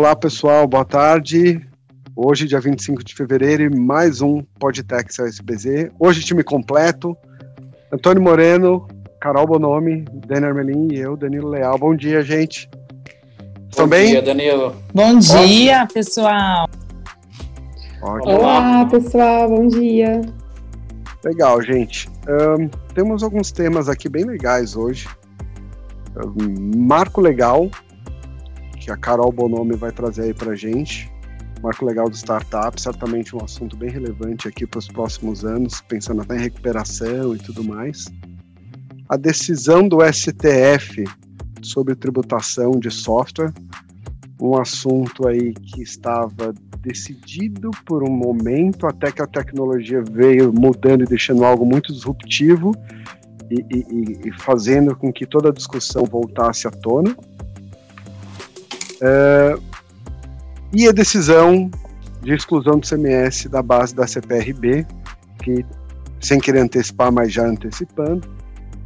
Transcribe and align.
Olá, 0.00 0.16
pessoal, 0.16 0.66
boa 0.66 0.82
tarde. 0.82 1.60
Hoje, 2.16 2.46
dia 2.46 2.58
25 2.58 3.04
de 3.04 3.14
fevereiro, 3.14 3.70
mais 3.78 4.22
um 4.22 4.42
Podtex 4.58 5.18
SBZ. 5.18 5.90
Hoje, 5.98 6.24
time 6.24 6.42
completo. 6.42 7.14
Antônio 7.92 8.22
Moreno, 8.22 8.88
Carol 9.20 9.46
Bonomi, 9.46 10.06
Daniel 10.26 10.52
Armelin 10.52 10.88
e 10.90 11.00
eu, 11.00 11.18
Danilo 11.18 11.50
Leal. 11.50 11.78
Bom 11.78 11.94
dia, 11.94 12.22
gente. 12.22 12.66
Estão 13.68 13.84
Bom 13.84 13.90
bem? 13.90 14.06
dia, 14.06 14.22
Danilo. 14.22 14.74
Bom 14.94 15.18
dia, 15.18 15.86
pessoal. 15.92 16.66
Ótimo. 18.00 18.38
Olá, 18.38 18.86
pessoal, 18.86 19.50
bom 19.50 19.68
dia. 19.68 20.22
Legal, 21.22 21.60
gente. 21.60 22.08
Ahn, 22.26 22.70
temos 22.94 23.22
alguns 23.22 23.52
temas 23.52 23.86
aqui 23.86 24.08
bem 24.08 24.24
legais 24.24 24.74
hoje. 24.74 25.06
Ahn, 26.16 26.74
marco 26.74 27.20
legal, 27.20 27.68
que 28.90 28.92
a 28.92 28.96
Carol 28.96 29.30
Bonomi 29.30 29.76
vai 29.76 29.92
trazer 29.92 30.22
aí 30.22 30.34
pra 30.34 30.56
gente. 30.56 31.10
Marco 31.62 31.84
legal 31.84 32.08
do 32.08 32.16
startup, 32.16 32.80
certamente 32.80 33.36
um 33.36 33.44
assunto 33.44 33.76
bem 33.76 33.90
relevante 33.90 34.48
aqui 34.48 34.66
para 34.66 34.78
os 34.78 34.88
próximos 34.88 35.44
anos, 35.44 35.80
pensando 35.82 36.22
até 36.22 36.36
em 36.36 36.40
recuperação 36.40 37.36
e 37.36 37.38
tudo 37.38 37.62
mais. 37.62 38.06
A 39.08 39.16
decisão 39.16 39.86
do 39.86 39.98
STF 40.02 41.04
sobre 41.62 41.94
tributação 41.94 42.72
de 42.72 42.90
software, 42.90 43.52
um 44.40 44.56
assunto 44.56 45.28
aí 45.28 45.52
que 45.52 45.82
estava 45.82 46.52
decidido 46.80 47.70
por 47.84 48.02
um 48.02 48.10
momento, 48.10 48.86
até 48.86 49.12
que 49.12 49.22
a 49.22 49.26
tecnologia 49.26 50.02
veio 50.10 50.52
mudando 50.52 51.02
e 51.02 51.06
deixando 51.06 51.44
algo 51.44 51.66
muito 51.66 51.92
disruptivo 51.92 52.72
e- 53.50 53.64
e- 53.70 54.28
e 54.28 54.32
fazendo 54.38 54.96
com 54.96 55.12
que 55.12 55.26
toda 55.26 55.50
a 55.50 55.52
discussão 55.52 56.04
voltasse 56.04 56.66
à 56.66 56.70
tona. 56.70 57.14
É, 59.00 59.58
e 60.72 60.88
a 60.88 60.92
decisão 60.92 61.70
de 62.22 62.34
exclusão 62.34 62.78
do 62.78 62.86
CMS 62.86 63.46
da 63.48 63.62
base 63.62 63.94
da 63.94 64.06
CPRB, 64.06 64.86
que, 65.42 65.64
sem 66.20 66.38
querer 66.38 66.60
antecipar, 66.60 67.10
mas 67.10 67.32
já 67.32 67.46
antecipando, 67.46 68.28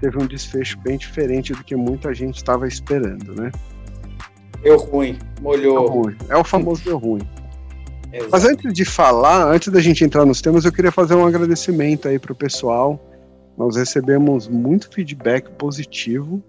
teve 0.00 0.22
um 0.22 0.26
desfecho 0.26 0.78
bem 0.80 0.96
diferente 0.96 1.52
do 1.52 1.64
que 1.64 1.74
muita 1.74 2.14
gente 2.14 2.36
estava 2.36 2.66
esperando, 2.68 3.34
né? 3.34 3.50
Deu 4.62 4.78
ruim, 4.78 5.18
Deu 5.34 5.42
molhou. 5.42 5.86
ruim. 5.88 6.16
É 6.28 6.36
o 6.36 6.44
famoso 6.44 6.84
deu 6.84 6.96
ruim. 6.96 7.22
Exato. 8.12 8.30
Mas 8.30 8.44
antes 8.44 8.72
de 8.72 8.84
falar, 8.84 9.52
antes 9.52 9.68
da 9.68 9.80
gente 9.80 10.04
entrar 10.04 10.24
nos 10.24 10.40
temas, 10.40 10.64
eu 10.64 10.72
queria 10.72 10.92
fazer 10.92 11.14
um 11.14 11.26
agradecimento 11.26 12.08
aí 12.08 12.18
pro 12.18 12.34
pessoal. 12.34 12.98
Nós 13.58 13.76
recebemos 13.76 14.48
muito 14.48 14.88
feedback 14.90 15.50
positivo. 15.52 16.42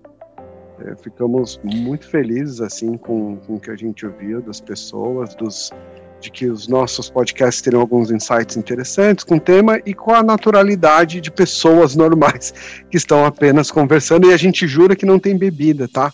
É, 0.80 0.96
ficamos 0.96 1.60
muito 1.64 2.08
felizes 2.08 2.60
assim 2.60 2.98
com, 2.98 3.38
com 3.38 3.56
o 3.56 3.60
que 3.60 3.72
a 3.72 3.76
gente 3.76 4.06
ouviu 4.06 4.42
das 4.42 4.60
pessoas, 4.60 5.34
dos 5.36 5.72
de 6.20 6.32
que 6.32 6.48
os 6.48 6.68
nossos 6.68 7.10
podcasts 7.10 7.62
terão 7.62 7.82
alguns 7.82 8.10
insights 8.10 8.58
interessantes 8.58 9.24
com 9.24 9.36
o 9.36 9.40
tema 9.40 9.80
e 9.86 9.94
com 9.94 10.12
a 10.12 10.24
naturalidade 10.24 11.22
de 11.22 11.30
pessoas 11.30 11.94
normais 11.98 12.54
que 12.90 12.98
estão 12.98 13.26
apenas 13.26 13.70
conversando 13.70 14.28
e 14.28 14.34
a 14.34 14.38
gente 14.38 14.68
jura 14.68 14.96
que 14.96 15.06
não 15.06 15.20
tem 15.20 15.38
bebida, 15.38 15.88
tá? 15.88 16.12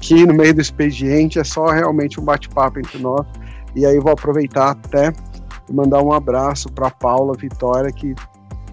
Que 0.00 0.26
no 0.26 0.34
meio 0.34 0.54
do 0.54 0.60
expediente 0.60 1.38
é 1.38 1.44
só 1.44 1.66
realmente 1.66 2.20
um 2.20 2.24
bate-papo 2.24 2.78
entre 2.78 2.98
nós. 2.98 3.26
E 3.76 3.86
aí 3.86 3.98
vou 3.98 4.12
aproveitar 4.12 4.70
até 4.70 5.12
mandar 5.70 6.02
um 6.02 6.12
abraço 6.12 6.70
para 6.72 6.90
Paula 6.90 7.34
Vitória, 7.36 7.92
que 7.92 8.14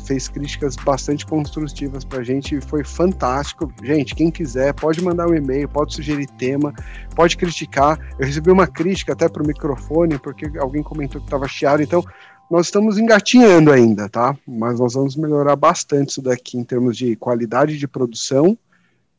fez 0.06 0.28
críticas 0.28 0.76
bastante 0.76 1.26
construtivas 1.26 2.04
para 2.04 2.20
a 2.20 2.24
gente 2.24 2.56
e 2.56 2.62
foi 2.62 2.84
fantástico. 2.84 3.72
Gente, 3.84 4.16
quem 4.16 4.32
quiser 4.32 4.74
pode 4.74 5.04
mandar 5.04 5.28
um 5.28 5.34
e-mail, 5.34 5.68
pode 5.68 5.96
sugerir 5.96 6.28
tema, 6.38 6.74
pode 7.16 7.36
criticar. 7.38 8.00
Eu 8.20 8.26
recebi 8.26 8.52
uma 8.52 8.68
crítica 8.68 9.14
até 9.14 9.28
para 9.28 9.44
o 9.44 9.48
microfone, 9.48 10.18
porque 10.20 10.58
alguém 10.58 10.84
comentou 10.84 11.20
que 11.20 11.28
estava 11.28 11.48
chiado, 11.48 11.82
então 11.82 12.04
nós 12.50 12.68
estamos 12.68 12.98
engatinhando 12.98 13.72
ainda, 13.72 14.08
tá? 14.08 14.38
Mas 14.48 14.80
nós 14.80 14.94
vamos 14.94 15.16
melhorar 15.16 15.56
bastante 15.56 16.10
isso 16.10 16.22
daqui 16.22 16.58
em 16.58 16.64
termos 16.64 16.96
de 16.96 17.16
qualidade 17.16 17.78
de 17.78 17.88
produção, 17.88 18.58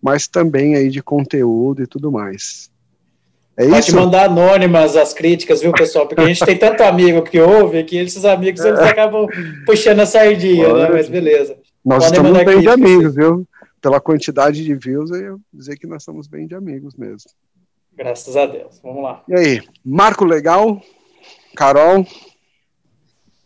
mas 0.01 0.29
também 0.29 0.77
aí 0.77 0.89
de 0.89 1.03
conteúdo 1.03 1.83
e 1.83 1.87
tudo 1.87 2.13
mais. 2.13 2.71
É 3.57 3.67
Pode 3.69 3.89
isso? 3.89 3.97
mandar 3.97 4.27
anônimas 4.27 4.97
as 4.97 5.15
críticas, 5.15 5.63
viu, 5.63 5.73
pessoal? 5.73 6.07
Porque 6.07 6.21
a 6.21 6.27
gente 6.27 6.45
tem 6.45 6.59
tanto 6.59 6.83
amigo 6.83 7.23
que 7.23 7.41
ouve 7.41 7.85
que 7.85 7.97
esses 7.97 8.25
amigos 8.25 8.63
eles 8.65 8.81
acabam 8.81 9.27
puxando 9.65 10.01
a 10.01 10.07
sardinha, 10.07 10.73
né? 10.73 10.91
Mas 10.91 11.09
beleza. 11.09 11.57
Nós 11.85 12.05
Podem 12.05 12.19
estamos 12.19 12.33
bem 12.33 12.45
de 12.45 12.67
críticas, 12.67 12.75
amigos, 12.75 13.15
viu? 13.15 13.49
Pela 13.81 14.01
quantidade 14.01 14.63
de 14.63 14.75
views, 14.75 15.11
eu 15.11 15.21
ia 15.21 15.37
dizer 15.53 15.77
que 15.79 15.87
nós 15.87 16.03
estamos 16.03 16.27
bem 16.27 16.47
de 16.47 16.55
amigos 16.55 16.95
mesmo. 16.97 17.31
Graças 17.97 18.37
a 18.37 18.45
Deus. 18.45 18.79
Vamos 18.83 19.03
lá. 19.03 19.23
E 19.27 19.35
aí, 19.35 19.63
Marco 19.85 20.25
Legal, 20.25 20.81
Carol, 21.57 22.05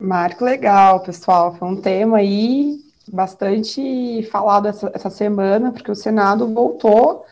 Marco 0.00 0.46
legal, 0.46 1.00
pessoal. 1.00 1.54
Foi 1.56 1.68
um 1.68 1.76
tema 1.76 2.16
aí 2.16 2.78
bastante 3.06 4.26
falado 4.32 4.66
essa, 4.66 4.90
essa 4.94 5.10
semana, 5.10 5.72
porque 5.72 5.90
o 5.90 5.94
Senado 5.94 6.48
voltou 6.48 7.26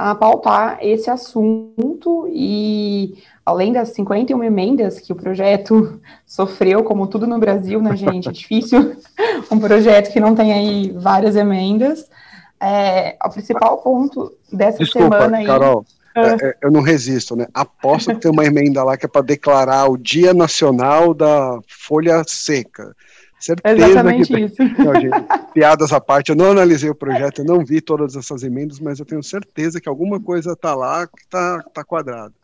a 0.00 0.14
pautar 0.14 0.78
esse 0.80 1.10
assunto 1.10 2.26
e 2.32 3.18
além 3.44 3.70
das 3.70 3.90
51 3.90 4.42
emendas 4.42 4.98
que 4.98 5.12
o 5.12 5.16
projeto 5.16 6.00
sofreu, 6.24 6.82
como 6.82 7.06
tudo 7.06 7.26
no 7.26 7.38
Brasil, 7.38 7.82
né, 7.82 7.94
gente? 7.94 8.26
É 8.26 8.32
difícil 8.32 8.96
um 9.52 9.58
projeto 9.58 10.10
que 10.10 10.18
não 10.18 10.34
tem 10.34 10.54
aí 10.54 10.90
várias 10.92 11.36
emendas. 11.36 12.08
É, 12.58 13.16
o 13.22 13.28
principal 13.28 13.76
ponto 13.78 14.32
dessa 14.50 14.78
desculpa, 14.78 15.18
semana 15.18 15.36
aí. 15.36 15.46
Carol, 15.46 15.84
Ah. 16.14 16.28
é, 16.40 16.46
é, 16.46 16.56
eu 16.62 16.70
não 16.70 16.80
resisto, 16.80 17.36
né? 17.36 17.46
Aposto 17.52 18.14
que 18.14 18.20
tem 18.20 18.30
uma 18.30 18.46
emenda 18.46 18.82
lá 18.82 18.96
que 18.96 19.04
é 19.04 19.08
para 19.08 19.20
declarar 19.20 19.90
o 19.90 19.98
Dia 19.98 20.32
Nacional 20.32 21.12
da 21.12 21.60
Folha 21.68 22.24
Seca. 22.26 22.96
Certeza 23.40 23.88
Exatamente 23.88 24.32
que 24.32 24.40
isso. 24.40 24.56
Não, 24.78 24.94
gente, 25.00 25.16
piadas 25.54 25.92
à 25.92 26.00
parte, 26.00 26.28
eu 26.28 26.36
não 26.36 26.50
analisei 26.50 26.90
o 26.90 26.94
projeto, 26.94 27.40
eu 27.40 27.44
não 27.44 27.64
vi 27.64 27.80
todas 27.80 28.14
essas 28.14 28.42
emendas, 28.42 28.78
mas 28.78 28.98
eu 29.00 29.06
tenho 29.06 29.22
certeza 29.22 29.80
que 29.80 29.88
alguma 29.88 30.20
coisa 30.20 30.54
tá 30.54 30.74
lá 30.74 31.06
que 31.06 31.26
tá, 31.28 31.64
tá 31.72 31.82
quadrada. 31.82 32.34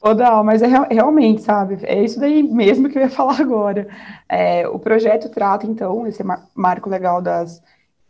Total, 0.00 0.44
mas 0.44 0.60
é 0.60 0.66
real- 0.66 0.88
realmente, 0.90 1.42
sabe? 1.42 1.78
É 1.82 2.02
isso 2.02 2.20
daí 2.20 2.42
mesmo 2.42 2.90
que 2.90 2.98
eu 2.98 3.02
ia 3.02 3.08
falar 3.10 3.40
agora. 3.40 3.88
É, 4.28 4.68
o 4.68 4.78
projeto 4.78 5.30
trata, 5.30 5.66
então, 5.66 6.06
esse 6.06 6.22
mar- 6.22 6.44
marco 6.54 6.90
legal 6.90 7.22
das 7.22 7.62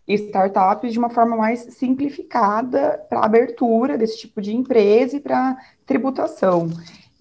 startups 0.08 0.92
de 0.92 0.98
uma 0.98 1.10
forma 1.10 1.36
mais 1.36 1.60
simplificada 1.60 3.00
para 3.08 3.20
a 3.20 3.24
abertura 3.26 3.96
desse 3.96 4.18
tipo 4.18 4.40
de 4.40 4.54
empresa 4.54 5.16
e 5.16 5.20
para 5.20 5.56
tributação. 5.86 6.68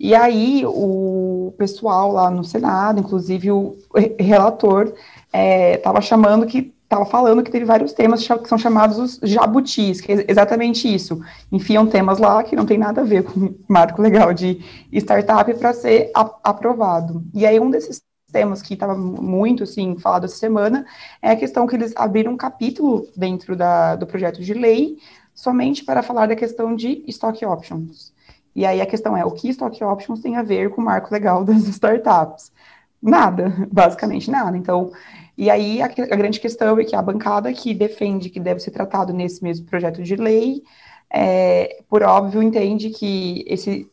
E 0.03 0.13
aí, 0.13 0.63
o 0.65 1.53
pessoal 1.57 2.11
lá 2.11 2.29
no 2.29 2.43
Senado, 2.43 2.99
inclusive 2.99 3.49
o 3.51 3.77
re- 3.95 4.13
relator, 4.19 4.93
estava 5.33 6.01
chamando 6.01 6.45
que 6.45 6.73
estava 6.83 7.05
falando 7.05 7.41
que 7.41 7.49
teve 7.49 7.63
vários 7.65 7.93
temas 7.93 8.27
que 8.27 8.47
são 8.49 8.57
chamados 8.57 8.99
os 8.99 9.29
jabutis, 9.29 10.01
que 10.01 10.11
é 10.11 10.25
exatamente 10.27 10.93
isso. 10.93 11.21
Enfiam 11.51 11.87
temas 11.87 12.19
lá 12.19 12.43
que 12.43 12.55
não 12.55 12.65
tem 12.65 12.77
nada 12.77 12.99
a 13.01 13.03
ver 13.05 13.23
com 13.23 13.39
o 13.39 13.55
marco 13.67 14.01
legal 14.01 14.33
de 14.33 14.59
startup 14.91 15.51
para 15.55 15.73
ser 15.73 16.11
aprovado. 16.43 17.23
E 17.33 17.45
aí, 17.45 17.57
um 17.59 17.69
desses 17.71 18.01
temas 18.31 18.61
que 18.61 18.73
estava 18.73 18.95
muito, 18.95 19.63
assim, 19.63 19.97
falado 19.97 20.25
essa 20.25 20.35
semana 20.35 20.85
é 21.21 21.31
a 21.31 21.35
questão 21.35 21.65
que 21.65 21.75
eles 21.75 21.93
abriram 21.95 22.33
um 22.33 22.37
capítulo 22.37 23.07
dentro 23.15 23.55
da, 23.55 23.95
do 23.95 24.05
projeto 24.05 24.41
de 24.41 24.53
lei 24.53 24.97
somente 25.33 25.83
para 25.85 26.03
falar 26.03 26.27
da 26.27 26.35
questão 26.35 26.75
de 26.75 27.03
stock 27.07 27.43
options. 27.45 28.12
E 28.55 28.65
aí 28.65 28.81
a 28.81 28.85
questão 28.85 29.15
é, 29.17 29.25
o 29.25 29.31
que 29.31 29.49
stock 29.49 29.83
options 29.83 30.21
tem 30.21 30.35
a 30.37 30.43
ver 30.43 30.69
com 30.69 30.81
o 30.81 30.85
marco 30.85 31.13
legal 31.13 31.43
das 31.45 31.63
startups? 31.67 32.51
Nada, 33.01 33.53
basicamente 33.71 34.29
nada. 34.31 34.57
Então, 34.57 34.91
e 35.37 35.49
aí 35.49 35.81
a, 35.81 35.85
a 35.85 36.15
grande 36.15 36.39
questão 36.39 36.79
é 36.79 36.83
que 36.85 36.95
a 36.95 37.01
bancada 37.01 37.51
que 37.53 37.73
defende 37.73 38.29
que 38.29 38.39
deve 38.39 38.59
ser 38.59 38.71
tratado 38.71 39.13
nesse 39.13 39.43
mesmo 39.43 39.65
projeto 39.65 40.01
de 40.03 40.15
lei, 40.15 40.63
é, 41.11 41.81
por 41.89 42.03
óbvio, 42.03 42.41
entende 42.41 42.89
que 42.89 43.43
esse 43.47 43.89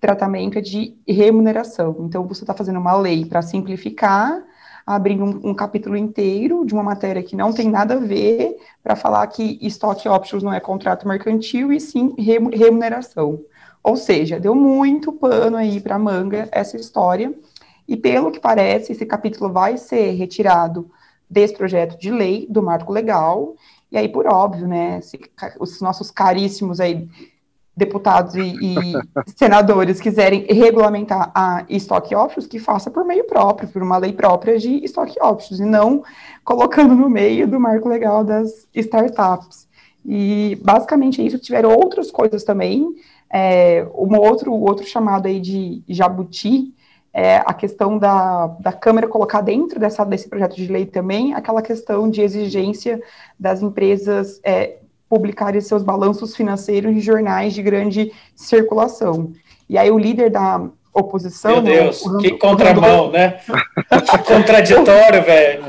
tratamento 0.00 0.58
é 0.58 0.60
de 0.60 0.96
remuneração. 1.06 1.96
Então, 2.00 2.26
você 2.26 2.42
está 2.42 2.54
fazendo 2.54 2.78
uma 2.78 2.96
lei 2.96 3.24
para 3.24 3.40
simplificar, 3.42 4.42
abrindo 4.84 5.24
um, 5.24 5.50
um 5.50 5.54
capítulo 5.54 5.96
inteiro 5.96 6.64
de 6.66 6.74
uma 6.74 6.82
matéria 6.82 7.22
que 7.22 7.36
não 7.36 7.52
tem 7.52 7.70
nada 7.70 7.94
a 7.94 7.98
ver, 7.98 8.56
para 8.82 8.96
falar 8.96 9.24
que 9.28 9.58
stock 9.62 10.08
options 10.08 10.42
não 10.42 10.52
é 10.52 10.58
contrato 10.60 11.06
mercantil 11.06 11.72
e 11.72 11.80
sim 11.80 12.14
remu- 12.18 12.50
remuneração. 12.50 13.40
Ou 13.82 13.96
seja, 13.96 14.38
deu 14.38 14.54
muito 14.54 15.12
pano 15.12 15.56
aí 15.56 15.80
para 15.80 15.98
manga 15.98 16.48
essa 16.52 16.76
história. 16.76 17.34
E 17.88 17.96
pelo 17.96 18.30
que 18.30 18.38
parece, 18.38 18.92
esse 18.92 19.04
capítulo 19.04 19.52
vai 19.52 19.76
ser 19.76 20.12
retirado 20.12 20.90
desse 21.28 21.54
projeto 21.54 21.98
de 21.98 22.10
lei, 22.10 22.46
do 22.48 22.62
marco 22.62 22.92
legal. 22.92 23.54
E 23.90 23.98
aí, 23.98 24.08
por 24.08 24.26
óbvio, 24.26 24.68
né, 24.68 25.00
se 25.00 25.18
os 25.58 25.80
nossos 25.80 26.10
caríssimos 26.10 26.78
aí 26.78 27.08
deputados 27.76 28.34
e, 28.34 28.54
e 28.60 28.74
senadores 29.34 30.00
quiserem 30.00 30.46
regulamentar 30.48 31.32
a 31.34 31.64
stock 31.70 32.14
options, 32.14 32.46
que 32.46 32.58
faça 32.58 32.90
por 32.90 33.04
meio 33.04 33.24
próprio, 33.24 33.68
por 33.68 33.82
uma 33.82 33.96
lei 33.96 34.12
própria 34.12 34.58
de 34.58 34.84
stock 34.84 35.14
options, 35.20 35.58
e 35.58 35.64
não 35.64 36.04
colocando 36.44 36.94
no 36.94 37.08
meio 37.08 37.48
do 37.48 37.58
marco 37.58 37.88
legal 37.88 38.22
das 38.22 38.68
startups. 38.74 39.66
E 40.04 40.58
basicamente 40.62 41.20
é 41.20 41.24
isso. 41.24 41.38
Tiveram 41.38 41.70
outras 41.70 42.10
coisas 42.10 42.44
também. 42.44 42.88
É, 43.32 43.86
um 43.94 44.14
outro, 44.18 44.52
outro 44.52 44.84
chamado 44.86 45.26
aí 45.26 45.40
de 45.40 45.82
jabuti 45.88 46.74
é 47.14 47.36
a 47.36 47.52
questão 47.52 47.98
da, 47.98 48.46
da 48.60 48.72
Câmara 48.72 49.08
colocar 49.08 49.40
dentro 49.40 49.78
dessa, 49.78 50.04
desse 50.04 50.28
projeto 50.28 50.56
de 50.56 50.66
lei 50.66 50.86
também 50.86 51.34
aquela 51.34 51.60
questão 51.60 52.08
de 52.08 52.22
exigência 52.22 53.02
das 53.38 53.62
empresas 53.62 54.40
é, 54.42 54.78
publicarem 55.08 55.60
seus 55.60 55.82
balanços 55.82 56.34
financeiros 56.34 56.90
em 56.90 57.00
jornais 57.00 57.52
de 57.52 57.62
grande 57.62 58.12
circulação. 58.34 59.32
E 59.68 59.76
aí 59.76 59.90
o 59.90 59.98
líder 59.98 60.30
da 60.30 60.66
oposição... 60.94 61.52
Meu 61.52 61.62
Deus, 61.62 62.02
que 62.20 62.32
contramão, 62.32 63.10
né? 63.10 63.40
que 64.10 64.18
contraditório, 64.18 65.22
velho. 65.22 65.62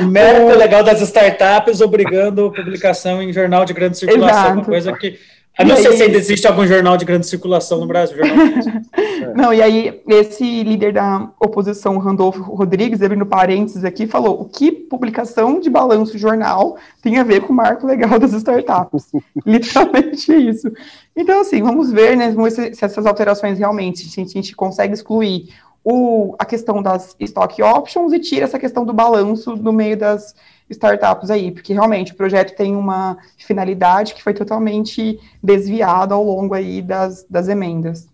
O 0.00 0.06
mérito 0.06 0.58
legal 0.58 0.82
das 0.82 1.00
startups 1.00 1.80
obrigando 1.80 2.52
publicação 2.52 3.22
em 3.22 3.32
jornal 3.32 3.64
de 3.64 3.72
grande 3.72 3.98
circulação, 3.98 4.38
Exato. 4.38 4.58
uma 4.58 4.64
coisa 4.64 4.92
que 4.94 5.18
eu 5.60 5.66
não 5.66 5.76
sei 5.76 5.92
se 5.96 6.02
ainda 6.02 6.16
existe 6.16 6.46
algum 6.46 6.66
jornal 6.66 6.96
de 6.96 7.04
grande 7.04 7.26
circulação 7.26 7.78
no 7.78 7.86
Brasil. 7.86 8.18
é. 8.96 9.34
Não, 9.34 9.52
e 9.52 9.62
aí, 9.62 10.02
esse 10.08 10.62
líder 10.62 10.92
da 10.92 11.30
oposição, 11.38 11.98
Randolfo 11.98 12.42
Rodrigues, 12.42 13.02
abrindo 13.02 13.26
parênteses 13.26 13.84
aqui, 13.84 14.06
falou: 14.06 14.40
o 14.40 14.44
que 14.44 14.72
publicação 14.72 15.60
de 15.60 15.70
balanço 15.70 16.18
jornal 16.18 16.76
tem 17.02 17.18
a 17.18 17.24
ver 17.24 17.42
com 17.42 17.52
o 17.52 17.56
marco 17.56 17.86
legal 17.86 18.18
das 18.18 18.32
startups? 18.32 19.10
Literalmente 19.46 20.32
isso. 20.32 20.70
Então, 21.14 21.40
assim, 21.40 21.62
vamos 21.62 21.90
ver, 21.90 22.16
né, 22.16 22.34
se, 22.50 22.74
se 22.74 22.84
essas 22.84 23.06
alterações 23.06 23.58
realmente, 23.58 24.08
se 24.08 24.20
a 24.20 24.24
gente 24.24 24.54
consegue 24.54 24.94
excluir 24.94 25.48
o, 25.84 26.34
a 26.38 26.44
questão 26.44 26.82
das 26.82 27.16
stock 27.20 27.62
options 27.62 28.12
e 28.12 28.18
tira 28.18 28.44
essa 28.44 28.58
questão 28.58 28.84
do 28.84 28.92
balanço 28.92 29.56
no 29.56 29.72
meio 29.72 29.96
das 29.96 30.34
startups 30.70 31.30
aí, 31.30 31.50
porque 31.50 31.72
realmente 31.72 32.12
o 32.12 32.16
projeto 32.16 32.56
tem 32.56 32.76
uma 32.76 33.18
finalidade 33.36 34.14
que 34.14 34.22
foi 34.22 34.32
totalmente 34.32 35.18
desviada 35.42 36.14
ao 36.14 36.24
longo 36.24 36.54
aí 36.54 36.80
das, 36.80 37.24
das 37.28 37.48
emendas. 37.48 38.08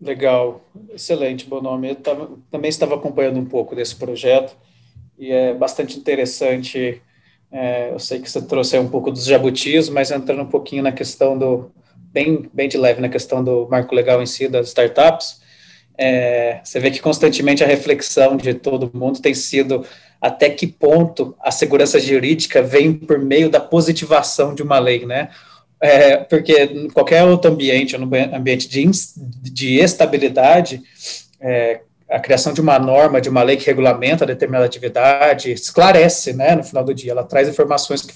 Legal, 0.00 0.60
excelente, 0.92 1.46
bom 1.46 1.60
nome. 1.60 1.90
Eu 1.90 1.96
tava, 1.96 2.30
também 2.50 2.68
estava 2.68 2.94
acompanhando 2.94 3.38
um 3.38 3.44
pouco 3.44 3.74
desse 3.74 3.96
projeto 3.96 4.56
e 5.18 5.32
é 5.32 5.54
bastante 5.54 5.98
interessante. 5.98 7.00
É, 7.50 7.90
eu 7.92 7.98
sei 7.98 8.20
que 8.20 8.30
você 8.30 8.42
trouxe 8.42 8.78
um 8.78 8.88
pouco 8.88 9.10
dos 9.10 9.24
jabutis, 9.24 9.88
mas 9.88 10.10
entrando 10.10 10.42
um 10.42 10.48
pouquinho 10.48 10.82
na 10.82 10.92
questão 10.92 11.38
do, 11.38 11.70
bem, 11.96 12.48
bem 12.52 12.68
de 12.68 12.78
leve 12.78 13.00
na 13.00 13.08
questão 13.08 13.42
do 13.42 13.66
marco 13.68 13.94
legal 13.94 14.22
em 14.22 14.26
si 14.26 14.46
das 14.46 14.68
startups, 14.68 15.42
é, 15.96 16.60
você 16.62 16.78
vê 16.80 16.90
que 16.90 17.00
constantemente 17.00 17.62
a 17.62 17.66
reflexão 17.66 18.36
de 18.36 18.54
todo 18.54 18.90
mundo 18.92 19.20
tem 19.20 19.34
sido 19.34 19.84
até 20.24 20.48
que 20.48 20.66
ponto 20.66 21.36
a 21.38 21.50
segurança 21.50 22.00
jurídica 22.00 22.62
vem 22.62 22.94
por 22.94 23.18
meio 23.18 23.50
da 23.50 23.60
positivação 23.60 24.54
de 24.54 24.62
uma 24.62 24.78
lei, 24.78 25.04
né? 25.04 25.28
É, 25.78 26.16
porque 26.16 26.62
em 26.64 26.88
qualquer 26.88 27.22
outro 27.24 27.50
ambiente, 27.50 27.98
no 27.98 28.08
ambiente 28.34 28.66
de, 28.66 28.90
de 29.42 29.74
estabilidade, 29.74 30.82
é, 31.38 31.82
a 32.08 32.18
criação 32.18 32.54
de 32.54 32.60
uma 32.62 32.78
norma, 32.78 33.20
de 33.20 33.28
uma 33.28 33.42
lei 33.42 33.58
que 33.58 33.66
regulamenta 33.66 34.24
determinada 34.24 34.64
atividade, 34.64 35.52
esclarece, 35.52 36.32
né, 36.32 36.54
no 36.54 36.64
final 36.64 36.82
do 36.82 36.94
dia, 36.94 37.12
ela 37.12 37.24
traz 37.24 37.46
informações 37.46 38.00
que 38.00 38.14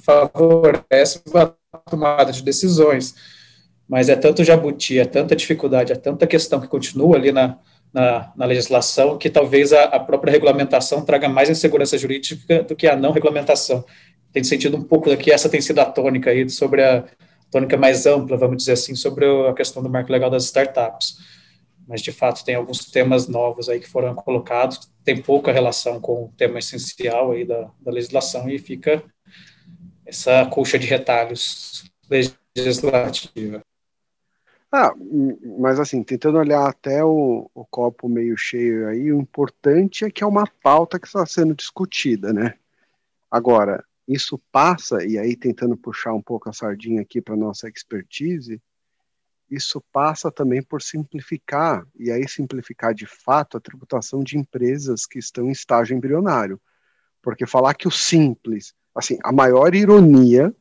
favorecem 0.00 1.22
a 1.34 1.78
tomada 1.90 2.30
de 2.30 2.40
decisões. 2.40 3.16
Mas 3.88 4.08
é 4.08 4.14
tanto 4.14 4.44
jabuti, 4.44 5.00
é 5.00 5.04
tanta 5.04 5.34
dificuldade, 5.34 5.92
é 5.92 5.96
tanta 5.96 6.24
questão 6.24 6.60
que 6.60 6.68
continua 6.68 7.16
ali 7.16 7.32
na, 7.32 7.58
na, 7.92 8.32
na 8.36 8.44
legislação, 8.44 9.16
que 9.18 9.30
talvez 9.30 9.72
a, 9.72 9.84
a, 9.84 10.00
própria 10.00 10.30
regulamentação 10.30 11.04
traga 11.04 11.28
mais 11.28 11.48
insegurança 11.48 11.96
jurídica 11.96 12.62
do 12.62 12.76
que 12.76 12.86
a 12.86 12.96
não 12.96 13.12
regulamentação. 13.12 13.84
Tem 14.32 14.44
sentido 14.44 14.76
um 14.76 14.82
pouco 14.82 15.14
que 15.16 15.32
essa 15.32 15.48
tem 15.48 15.60
sido 15.60 15.78
a 15.80 15.84
tônica 15.84 16.30
aí, 16.30 16.48
sobre 16.50 16.82
a 16.82 17.04
tônica 17.50 17.76
mais 17.76 18.06
ampla, 18.06 18.36
vamos 18.36 18.58
dizer 18.58 18.72
assim, 18.72 18.94
sobre 18.94 19.24
a 19.48 19.54
questão 19.54 19.82
do 19.82 19.88
marco 19.88 20.12
legal 20.12 20.30
das 20.30 20.44
startups. 20.44 21.16
Mas, 21.86 22.02
de 22.02 22.12
fato, 22.12 22.44
tem 22.44 22.54
alguns 22.54 22.84
temas 22.84 23.26
novos 23.28 23.68
aí 23.70 23.80
que 23.80 23.88
foram 23.88 24.14
colocados, 24.14 24.90
tem 25.02 25.16
pouca 25.16 25.50
relação 25.50 25.98
com 25.98 26.24
o 26.24 26.32
tema 26.36 26.58
essencial 26.58 27.32
aí 27.32 27.46
da, 27.46 27.70
da 27.80 27.90
legislação 27.90 28.48
e 28.50 28.58
fica 28.58 29.02
essa 30.04 30.44
colcha 30.46 30.78
de 30.78 30.86
retalhos 30.86 31.84
legislativa. 32.54 33.62
Ah, 34.70 34.92
mas 35.58 35.80
assim, 35.80 36.02
tentando 36.02 36.38
olhar 36.38 36.68
até 36.68 37.02
o, 37.02 37.50
o, 37.54 37.64
copo 37.66 38.06
meio 38.08 38.36
cheio 38.36 38.86
aí, 38.88 39.10
o 39.10 39.20
importante 39.20 40.04
é 40.04 40.10
que 40.10 40.22
é 40.22 40.26
uma 40.26 40.46
pauta 40.62 41.00
que 41.00 41.06
está 41.06 41.24
sendo 41.24 41.54
discutida, 41.54 42.34
né? 42.34 42.54
Agora, 43.30 43.82
isso 44.06 44.38
passa, 44.52 45.04
e 45.04 45.18
aí 45.18 45.34
tentando 45.34 45.76
puxar 45.76 46.12
um 46.12 46.22
pouco 46.22 46.50
a 46.50 46.52
sardinha 46.52 47.00
aqui 47.00 47.20
para 47.20 47.36
nossa 47.36 47.68
expertise, 47.68 48.60
isso 49.50 49.82
passa 49.90 50.30
também 50.30 50.62
por 50.62 50.82
simplificar, 50.82 51.86
e 51.98 52.10
aí 52.10 52.28
simplificar 52.28 52.92
de 52.92 53.06
fato 53.06 53.56
a 53.56 53.60
tributação 53.60 54.22
de 54.22 54.36
empresas 54.36 55.06
que 55.06 55.18
estão 55.18 55.46
em 55.46 55.52
estágio 55.52 55.96
embrionário. 55.96 56.60
Porque 57.22 57.46
falar 57.46 57.74
que 57.74 57.88
o 57.88 57.90
simples, 57.90 58.74
assim, 58.94 59.18
a 59.24 59.32
maior 59.32 59.74
ironia 59.74 60.54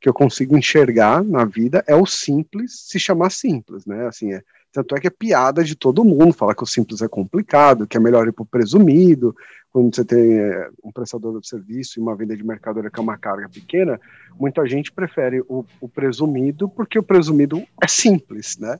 que 0.00 0.08
eu 0.08 0.14
consigo 0.14 0.56
enxergar 0.56 1.22
na 1.24 1.44
vida 1.44 1.82
é 1.86 1.94
o 1.94 2.06
simples 2.06 2.86
se 2.86 2.98
chamar 2.98 3.30
simples, 3.30 3.86
né? 3.86 4.06
Assim, 4.06 4.32
é, 4.32 4.42
tanto 4.72 4.94
é 4.94 5.00
que 5.00 5.06
é 5.06 5.10
piada 5.10 5.64
de 5.64 5.74
todo 5.74 6.04
mundo 6.04 6.32
falar 6.32 6.54
que 6.54 6.62
o 6.62 6.66
simples 6.66 7.00
é 7.00 7.08
complicado, 7.08 7.86
que 7.86 7.96
é 7.96 8.00
melhor 8.00 8.28
ir 8.28 8.32
para 8.32 8.42
o 8.42 8.46
presumido, 8.46 9.34
quando 9.72 9.94
você 9.94 10.04
tem 10.04 10.38
é, 10.38 10.70
um 10.82 10.90
prestador 10.90 11.38
de 11.40 11.48
serviço 11.48 11.98
e 11.98 12.02
uma 12.02 12.16
venda 12.16 12.36
de 12.36 12.44
mercadoria 12.44 12.90
que 12.90 12.98
é 12.98 13.02
uma 13.02 13.18
carga 13.18 13.48
pequena, 13.48 14.00
muita 14.38 14.66
gente 14.66 14.92
prefere 14.92 15.40
o, 15.48 15.64
o 15.80 15.88
presumido 15.88 16.68
porque 16.68 16.98
o 16.98 17.02
presumido 17.02 17.62
é 17.82 17.88
simples, 17.88 18.58
né? 18.58 18.78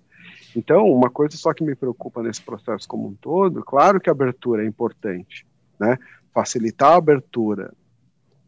Então, 0.55 0.91
uma 0.91 1.11
coisa 1.11 1.37
só 1.37 1.53
que 1.53 1.63
me 1.63 1.75
preocupa 1.75 2.23
nesse 2.23 2.41
processo 2.41 2.89
como 2.89 3.09
um 3.09 3.15
todo, 3.15 3.63
claro 3.63 4.01
que 4.01 4.09
a 4.09 4.13
abertura 4.13 4.65
é 4.65 4.67
importante, 4.67 5.47
né? 5.79 5.99
Facilitar 6.33 6.93
a 6.93 6.97
abertura 6.97 7.75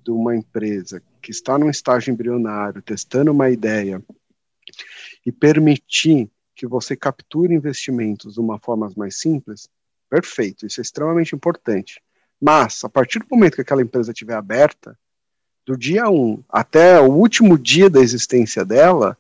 de 0.08 0.12
uma 0.12 0.34
empresa 0.34 1.02
que 1.20 1.31
está 1.31 1.58
num 1.58 1.69
estágio 1.69 2.10
embrionário, 2.10 2.81
testando 2.81 3.31
uma 3.31 3.50
ideia, 3.50 4.02
e 5.25 5.31
permitir 5.31 6.31
que 6.56 6.66
você 6.66 6.96
capture 6.96 7.52
investimentos 7.52 8.34
de 8.34 8.40
uma 8.40 8.58
forma 8.58 8.90
mais 8.96 9.20
simples, 9.20 9.69
perfeito, 10.08 10.66
isso 10.66 10.81
é 10.81 10.82
extremamente 10.82 11.37
importante. 11.37 12.00
Mas, 12.40 12.82
a 12.84 12.88
partir 12.88 13.19
do 13.19 13.26
momento 13.31 13.56
que 13.56 13.60
aquela 13.60 13.82
empresa 13.82 14.10
estiver 14.10 14.34
aberta, 14.34 14.99
do 15.66 15.76
dia 15.76 16.08
1 16.08 16.43
até 16.49 16.99
o 16.99 17.12
último 17.12 17.58
dia 17.58 17.90
da 17.90 18.00
existência 18.00 18.64
dela, 18.64 19.14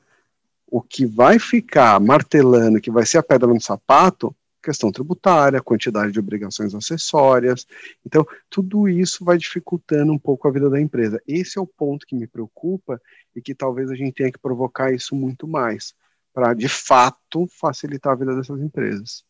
o 0.66 0.80
que 0.80 1.04
vai 1.04 1.38
ficar 1.38 2.00
martelando, 2.00 2.80
que 2.80 2.90
vai 2.90 3.04
ser 3.04 3.18
a 3.18 3.22
pedra 3.22 3.46
no 3.46 3.60
sapato, 3.60 4.34
questão 4.62 4.90
tributária, 4.90 5.62
quantidade 5.62 6.12
de 6.12 6.18
obrigações 6.18 6.74
acessórias. 6.74 7.66
Então, 8.04 8.26
tudo 8.50 8.88
isso 8.88 9.24
vai 9.24 9.38
dificultando 9.38 10.12
um 10.12 10.18
pouco 10.18 10.48
a 10.48 10.50
vida 10.50 10.68
da 10.68 10.80
empresa. 10.80 11.22
Esse 11.26 11.58
é 11.58 11.60
o 11.60 11.66
ponto 11.66 12.06
que 12.06 12.16
me 12.16 12.26
preocupa 12.26 13.00
e 13.34 13.40
que 13.40 13.54
talvez 13.54 13.90
a 13.90 13.94
gente 13.94 14.14
tenha 14.14 14.32
que 14.32 14.38
provocar 14.38 14.92
isso 14.92 15.14
muito 15.14 15.46
mais, 15.46 15.94
para 16.32 16.54
de 16.54 16.68
fato 16.68 17.46
facilitar 17.60 18.12
a 18.12 18.16
vida 18.16 18.34
dessas 18.34 18.60
empresas. 18.60 19.24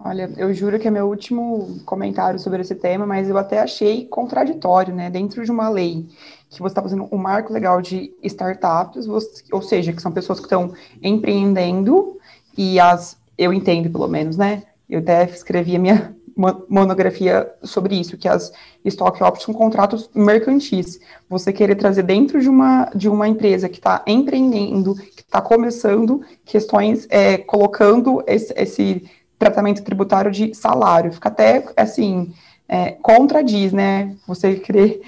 Olha, 0.00 0.32
eu 0.36 0.54
juro 0.54 0.78
que 0.78 0.86
é 0.86 0.90
meu 0.92 1.08
último 1.08 1.80
comentário 1.84 2.38
sobre 2.38 2.60
esse 2.60 2.74
tema, 2.76 3.04
mas 3.04 3.28
eu 3.28 3.36
até 3.36 3.58
achei 3.58 4.06
contraditório, 4.06 4.94
né? 4.94 5.10
Dentro 5.10 5.44
de 5.44 5.50
uma 5.50 5.68
lei 5.68 6.06
que 6.48 6.60
você 6.60 6.68
está 6.68 6.80
fazendo 6.80 7.08
um 7.10 7.18
marco 7.18 7.52
legal 7.52 7.82
de 7.82 8.14
startups, 8.22 9.06
você, 9.06 9.42
ou 9.50 9.60
seja, 9.60 9.92
que 9.92 10.00
são 10.00 10.12
pessoas 10.12 10.38
que 10.38 10.46
estão 10.46 10.72
empreendendo 11.02 12.16
e 12.56 12.78
as 12.78 13.17
eu 13.38 13.52
entendo, 13.52 13.88
pelo 13.88 14.08
menos, 14.08 14.36
né? 14.36 14.64
Eu 14.90 14.98
até 14.98 15.24
escrevi 15.24 15.76
a 15.76 15.78
minha 15.78 16.16
monografia 16.68 17.50
sobre 17.62 17.98
isso, 17.98 18.18
que 18.18 18.28
as 18.28 18.52
stock 18.84 19.22
options 19.22 19.44
são 19.44 19.54
contratos 19.54 20.10
mercantis. 20.14 21.00
Você 21.28 21.52
querer 21.52 21.76
trazer 21.76 22.02
dentro 22.02 22.40
de 22.40 22.48
uma, 22.48 22.90
de 22.94 23.08
uma 23.08 23.28
empresa 23.28 23.68
que 23.68 23.78
está 23.78 24.02
empreendendo, 24.06 24.94
que 24.94 25.22
está 25.22 25.40
começando 25.40 26.22
questões, 26.44 27.06
é, 27.10 27.38
colocando 27.38 28.22
esse, 28.26 28.52
esse 28.56 29.08
tratamento 29.38 29.82
tributário 29.82 30.30
de 30.30 30.54
salário. 30.54 31.12
Fica 31.12 31.28
até, 31.28 31.64
assim, 31.76 32.32
é, 32.68 32.90
contradiz, 33.00 33.72
né? 33.72 34.14
Você 34.26 34.56
querer 34.56 35.00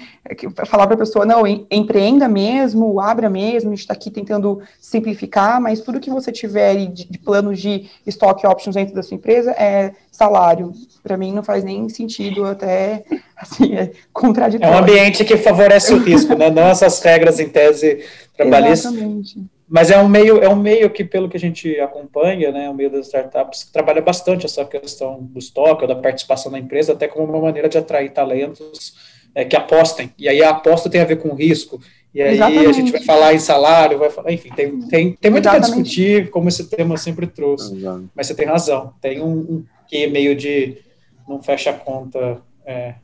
falar 0.65 0.87
para 0.87 0.95
a 0.95 0.99
pessoa, 0.99 1.25
não, 1.25 1.45
empreenda 1.45 2.27
mesmo, 2.27 2.99
abra 2.99 3.29
mesmo, 3.29 3.69
a 3.69 3.73
gente 3.73 3.81
está 3.81 3.93
aqui 3.93 4.09
tentando 4.09 4.61
simplificar, 4.79 5.61
mas 5.61 5.81
tudo 5.81 5.99
que 5.99 6.09
você 6.09 6.31
tiver 6.31 6.87
de, 6.87 7.05
de 7.07 7.19
planos 7.19 7.59
de 7.59 7.87
stock 8.07 8.45
options 8.47 8.75
dentro 8.75 8.95
da 8.95 9.03
sua 9.03 9.15
empresa 9.15 9.51
é 9.51 9.93
salário. 10.11 10.73
Para 11.03 11.17
mim 11.17 11.31
não 11.31 11.43
faz 11.43 11.63
nem 11.63 11.87
sentido, 11.87 12.45
até 12.45 13.03
assim, 13.37 13.75
é 13.75 13.91
contraditório. 14.11 14.73
É 14.73 14.75
um 14.75 14.81
ambiente 14.81 15.23
que 15.23 15.37
favorece 15.37 15.93
o 15.93 15.99
risco, 15.99 16.33
né? 16.35 16.49
Não 16.49 16.63
essas 16.63 16.99
regras 16.99 17.39
em 17.39 17.47
tese 17.47 18.03
trabalhistas. 18.35 18.91
Exatamente. 18.91 19.45
Mas 19.71 19.89
é 19.89 19.97
um 19.97 20.09
meio, 20.09 20.43
é 20.43 20.49
um 20.49 20.55
meio 20.57 20.89
que, 20.89 21.01
pelo 21.01 21.29
que 21.29 21.37
a 21.37 21.39
gente 21.39 21.79
acompanha, 21.79 22.51
né, 22.51 22.69
o 22.69 22.73
meio 22.73 22.89
das 22.91 23.05
startups, 23.05 23.63
que 23.63 23.71
trabalha 23.71 24.01
bastante 24.01 24.45
essa 24.45 24.65
questão 24.65 25.23
do 25.23 25.39
estoque, 25.39 25.83
ou 25.83 25.87
da 25.87 25.95
participação 25.95 26.51
da 26.51 26.59
empresa, 26.59 26.91
até 26.91 27.07
como 27.07 27.23
uma 27.31 27.39
maneira 27.39 27.69
de 27.69 27.77
atrair 27.77 28.11
talentos 28.11 28.93
é, 29.33 29.45
que 29.45 29.55
apostem. 29.55 30.13
E 30.19 30.27
aí 30.27 30.43
a 30.43 30.49
aposta 30.49 30.89
tem 30.89 30.99
a 30.99 31.05
ver 31.05 31.21
com 31.21 31.33
risco. 31.33 31.79
E 32.13 32.21
aí 32.21 32.33
Exatamente. 32.33 32.67
a 32.67 32.71
gente 32.73 32.91
vai 32.91 33.01
falar 33.01 33.33
em 33.33 33.39
salário, 33.39 33.97
vai 33.97 34.09
falar, 34.09 34.33
enfim, 34.33 34.49
tem, 34.53 34.77
tem, 34.89 35.13
tem 35.13 35.31
muito 35.31 35.47
para 35.47 35.59
discutir, 35.59 36.29
como 36.31 36.49
esse 36.49 36.69
tema 36.69 36.97
sempre 36.97 37.25
trouxe. 37.25 37.73
Exato. 37.73 38.09
Mas 38.13 38.27
você 38.27 38.35
tem 38.35 38.47
razão, 38.47 38.93
tem 38.99 39.21
um, 39.21 39.37
um 39.37 39.65
que 39.87 40.05
meio 40.07 40.35
de 40.35 40.79
não 41.25 41.41
fecha 41.41 41.69
a 41.69 41.73
conta 41.73 42.41
é, 42.65 42.95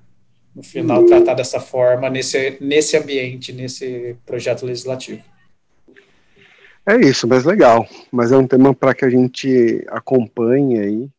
no 0.54 0.62
final 0.62 1.06
tratar 1.06 1.34
dessa 1.34 1.62
forma, 1.62 2.10
nesse, 2.10 2.58
nesse 2.60 2.98
ambiente, 2.98 3.54
nesse 3.54 4.18
projeto 4.26 4.66
legislativo. 4.66 5.24
É 6.88 6.96
isso, 6.96 7.28
mas 7.28 7.44
legal. 7.44 7.88
Mas 8.12 8.32
é 8.32 8.38
um 8.38 8.48
tema 8.48 8.74
para 8.74 8.96
que 8.96 9.04
a 9.04 9.10
gente 9.10 9.86
acompanhe 9.90 10.80
aí 10.80 11.12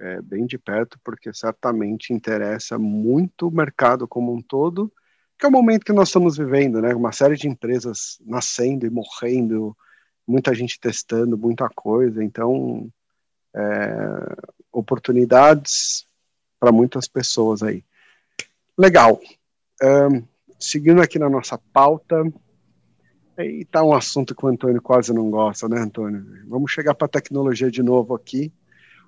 é, 0.00 0.20
bem 0.20 0.44
de 0.44 0.58
perto, 0.58 0.98
porque 1.04 1.32
certamente 1.32 2.12
interessa 2.12 2.78
muito 2.78 3.48
o 3.48 3.54
mercado 3.54 4.08
como 4.08 4.34
um 4.34 4.42
todo 4.42 4.92
que 5.38 5.46
é 5.46 5.48
o 5.48 5.52
momento 5.52 5.84
que 5.84 5.92
nós 5.92 6.08
estamos 6.08 6.36
vivendo, 6.36 6.80
né? 6.80 6.94
Uma 6.94 7.12
série 7.12 7.36
de 7.36 7.48
empresas 7.48 8.18
nascendo 8.24 8.86
e 8.86 8.90
morrendo, 8.90 9.76
muita 10.26 10.54
gente 10.54 10.78
testando 10.80 11.36
muita 11.36 11.68
coisa, 11.68 12.22
então 12.22 12.90
é, 13.54 13.98
oportunidades 14.72 16.06
para 16.58 16.72
muitas 16.72 17.08
pessoas 17.08 17.62
aí. 17.62 17.84
Legal. 18.78 19.20
Um, 19.82 20.22
seguindo 20.58 21.02
aqui 21.02 21.18
na 21.18 21.28
nossa 21.28 21.58
pauta, 21.58 22.24
aí 23.36 23.60
está 23.60 23.82
um 23.82 23.92
assunto 23.92 24.34
que 24.34 24.44
o 24.44 24.48
Antônio 24.48 24.80
quase 24.82 25.12
não 25.12 25.30
gosta, 25.30 25.68
né, 25.68 25.80
Antônio? 25.80 26.24
Vamos 26.48 26.70
chegar 26.70 26.94
para 26.94 27.06
a 27.06 27.10
tecnologia 27.10 27.70
de 27.70 27.82
novo 27.82 28.14
aqui 28.14 28.52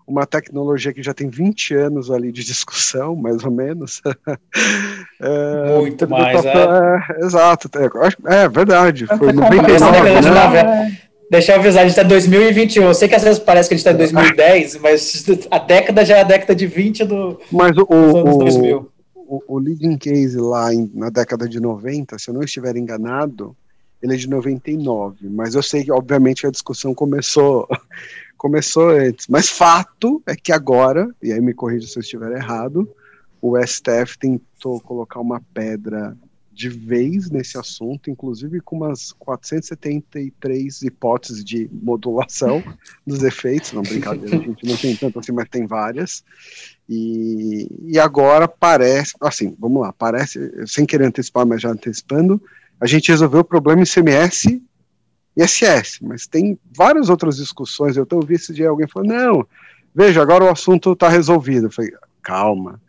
uma 0.06 0.24
tecnologia 0.24 0.92
que 0.92 1.02
já 1.02 1.12
tem 1.12 1.28
20 1.28 1.74
anos 1.74 2.10
ali 2.10 2.30
de 2.30 2.44
discussão, 2.44 3.16
mais 3.16 3.44
ou 3.44 3.50
menos. 3.50 4.00
é, 5.20 5.78
Muito 5.78 6.08
mais, 6.08 6.44
é. 6.44 6.52
é. 6.52 7.24
Exato, 7.24 7.68
é, 7.76 8.44
é 8.44 8.48
verdade, 8.48 9.06
foi 9.06 9.32
99, 9.32 10.00
né? 10.30 10.98
Deixa 11.28 11.52
eu 11.52 11.58
avisar, 11.58 11.82
a 11.82 11.88
gente 11.88 11.98
está 11.98 12.04
em 12.04 12.08
2021. 12.08 12.84
Eu 12.84 12.94
sei 12.94 13.08
que 13.08 13.16
às 13.16 13.24
vezes 13.24 13.40
parece 13.40 13.68
que 13.68 13.74
a 13.74 13.76
gente 13.76 13.84
está 13.84 13.92
em 13.92 13.96
2010, 13.96 14.78
mas 14.78 15.26
a 15.50 15.58
década 15.58 16.04
já 16.04 16.18
é 16.18 16.20
a 16.20 16.24
década 16.24 16.54
de 16.54 16.68
20 16.68 17.04
do, 17.04 17.40
mas 17.50 17.76
o, 17.76 17.84
dos 17.84 18.14
anos 18.14 18.36
o, 18.36 18.38
2000. 18.38 18.92
O, 19.16 19.42
o 19.48 19.58
leading 19.58 19.98
case 19.98 20.38
lá 20.38 20.72
em, 20.72 20.88
na 20.94 21.10
década 21.10 21.48
de 21.48 21.58
90, 21.58 22.16
se 22.16 22.30
eu 22.30 22.34
não 22.34 22.42
estiver 22.44 22.76
enganado, 22.76 23.56
ele 24.06 24.14
é 24.14 24.16
de 24.16 24.28
99, 24.28 25.28
mas 25.28 25.54
eu 25.54 25.62
sei 25.62 25.84
que, 25.84 25.92
obviamente, 25.92 26.46
a 26.46 26.50
discussão 26.50 26.94
começou 26.94 27.68
começou 28.36 28.90
antes. 28.90 29.26
Mas 29.28 29.48
fato 29.48 30.22
é 30.26 30.36
que 30.36 30.52
agora, 30.52 31.08
e 31.22 31.32
aí 31.32 31.40
me 31.40 31.54
corrija 31.54 31.86
se 31.86 31.98
eu 31.98 32.02
estiver 32.02 32.32
errado, 32.32 32.88
o 33.40 33.56
STF 33.60 34.18
tentou 34.18 34.80
colocar 34.80 35.20
uma 35.20 35.40
pedra 35.52 36.16
de 36.52 36.70
vez 36.70 37.28
nesse 37.30 37.58
assunto, 37.58 38.10
inclusive 38.10 38.62
com 38.62 38.76
umas 38.76 39.12
473 39.12 40.82
hipóteses 40.82 41.44
de 41.44 41.68
modulação 41.70 42.64
dos 43.06 43.22
efeitos, 43.22 43.72
não 43.72 43.82
brincadeira, 43.82 44.38
a 44.38 44.40
gente 44.40 44.64
não 44.64 44.74
tem 44.74 44.96
tanto 44.96 45.18
assim, 45.18 45.32
mas 45.32 45.50
tem 45.50 45.66
várias. 45.66 46.24
E, 46.88 47.68
e 47.82 47.98
agora 47.98 48.48
parece, 48.48 49.12
assim, 49.20 49.54
vamos 49.58 49.82
lá, 49.82 49.92
parece, 49.92 50.66
sem 50.66 50.86
querer 50.86 51.04
antecipar, 51.04 51.44
mas 51.44 51.60
já 51.60 51.68
antecipando, 51.68 52.40
a 52.80 52.86
gente 52.86 53.10
resolveu 53.10 53.40
o 53.40 53.44
problema 53.44 53.82
ICMS 53.82 54.62
ISS, 55.36 55.98
mas 56.00 56.26
tem 56.26 56.58
várias 56.74 57.10
outras 57.10 57.36
discussões. 57.36 57.96
Eu 57.96 58.04
estou 58.04 58.20
ouvindo 58.20 58.36
esse 58.36 58.54
dia 58.54 58.70
alguém 58.70 58.88
falando, 58.88 59.10
não, 59.10 59.46
veja, 59.94 60.22
agora 60.22 60.44
o 60.44 60.50
assunto 60.50 60.92
está 60.92 61.08
resolvido. 61.08 61.66
Eu 61.66 61.70
falei, 61.70 61.92
calma, 62.22 62.80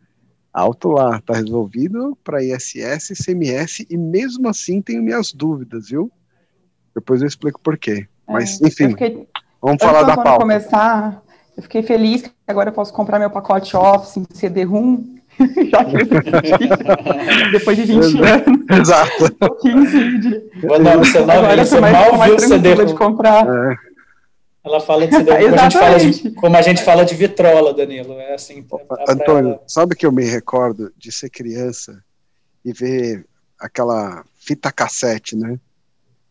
alto 0.53 0.88
lá, 0.89 1.17
está 1.17 1.34
resolvido 1.34 2.17
para 2.24 2.41
ISS, 2.41 3.13
CMS, 3.24 3.86
e 3.89 3.98
mesmo 3.98 4.48
assim 4.48 4.82
tenho 4.82 5.03
minhas 5.03 5.34
dúvidas, 5.34 5.89
viu? 5.89 6.10
Depois 6.96 7.22
eu 7.22 7.27
explico 7.27 7.60
por 7.60 7.77
quê. 7.77 8.08
É, 8.27 8.32
mas, 8.32 8.62
enfim, 8.62 8.89
fiquei, 8.89 9.27
vamos 9.62 9.84
falar 9.84 10.03
da 10.03 10.15
pauta. 10.15 10.39
começar, 10.39 11.22
eu 11.56 11.63
fiquei 11.63 11.84
feliz 11.84 12.22
que 12.22 12.32
agora 12.48 12.70
eu 12.70 12.74
posso 12.74 12.94
comprar 12.94 13.20
meu 13.20 13.29
pacote 13.29 13.75
Office 13.75 14.17
em 14.17 14.25
CD-ROM 14.34 15.16
já 15.72 15.86
que 15.86 17.51
depois 17.51 17.77
de 17.77 17.86
20 17.86 18.00
anos. 18.00 18.79
Exato. 18.79 19.36
15 19.62 20.17
de... 20.20 20.29
Não, 20.63 20.98
você, 21.00 21.20
não, 21.20 21.34
Agora 21.34 21.65
você 21.65 21.79
mal 21.79 22.22
viu 22.24 22.36
o 22.36 22.39
CD. 22.39 22.86
De 22.86 22.94
comprar. 22.96 23.46
É. 23.48 23.75
Ela 24.65 24.79
fala 24.82 25.08
de 25.08 25.15
CD 25.15 25.32
como, 25.32 25.56
a 25.56 25.58
gente 25.58 25.77
fala 25.77 26.00
de, 26.00 26.32
como 26.32 26.58
a 26.58 26.62
gente 26.62 26.84
fala 26.84 27.06
de 27.06 27.15
vitrola, 27.15 27.74
Danilo. 27.74 28.13
É 28.13 28.34
assim. 28.34 28.65
É 29.08 29.12
Antônio, 29.12 29.51
ela... 29.51 29.63
sabe 29.67 29.96
que 29.96 30.06
eu 30.06 30.12
me 30.12 30.25
recordo 30.25 30.91
de 30.98 31.12
ser 31.12 31.29
criança 31.29 32.03
e 32.65 32.74
ver 32.74 33.25
aquela 33.60 34.25
fita 34.36 34.72
cassete, 34.72 35.36
né? 35.36 35.58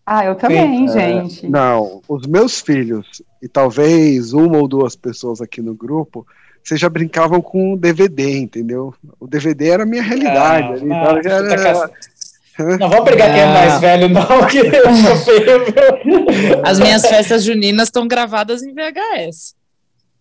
Ah, 0.05 0.25
eu 0.25 0.37
também, 0.37 0.87
Sim. 0.87 0.95
gente. 0.95 1.47
É, 1.47 1.49
não, 1.49 2.01
os 2.07 2.27
meus 2.27 2.61
filhos, 2.61 3.23
e 3.43 3.49
talvez 3.49 4.33
uma 4.33 4.59
ou 4.59 4.69
duas 4.69 4.95
pessoas 4.95 5.41
aqui 5.41 5.61
no 5.61 5.75
grupo, 5.75 6.25
vocês 6.67 6.81
já 6.81 6.89
brincavam 6.89 7.41
com 7.41 7.75
o 7.75 7.77
DVD, 7.77 8.39
entendeu? 8.39 8.93
O 9.21 9.29
DVD 9.29 9.69
era 9.69 9.85
a 9.85 9.87
minha 9.87 10.03
realidade. 10.03 10.85
Não, 10.85 10.97
não, 10.97 11.19
então 11.19 11.33
era... 11.33 11.91
não 12.77 12.89
vamos 12.91 13.05
brigar 13.05 13.33
quem 13.33 13.41
é 13.41 13.47
mais 13.47 13.81
velho, 13.81 14.09
não, 14.09 14.27
que 14.51 14.63
As 16.65 16.81
minhas 16.81 17.07
festas 17.07 17.45
juninas 17.45 17.87
estão 17.87 18.09
gravadas 18.09 18.65
em 18.65 18.75
VHS. 18.75 19.55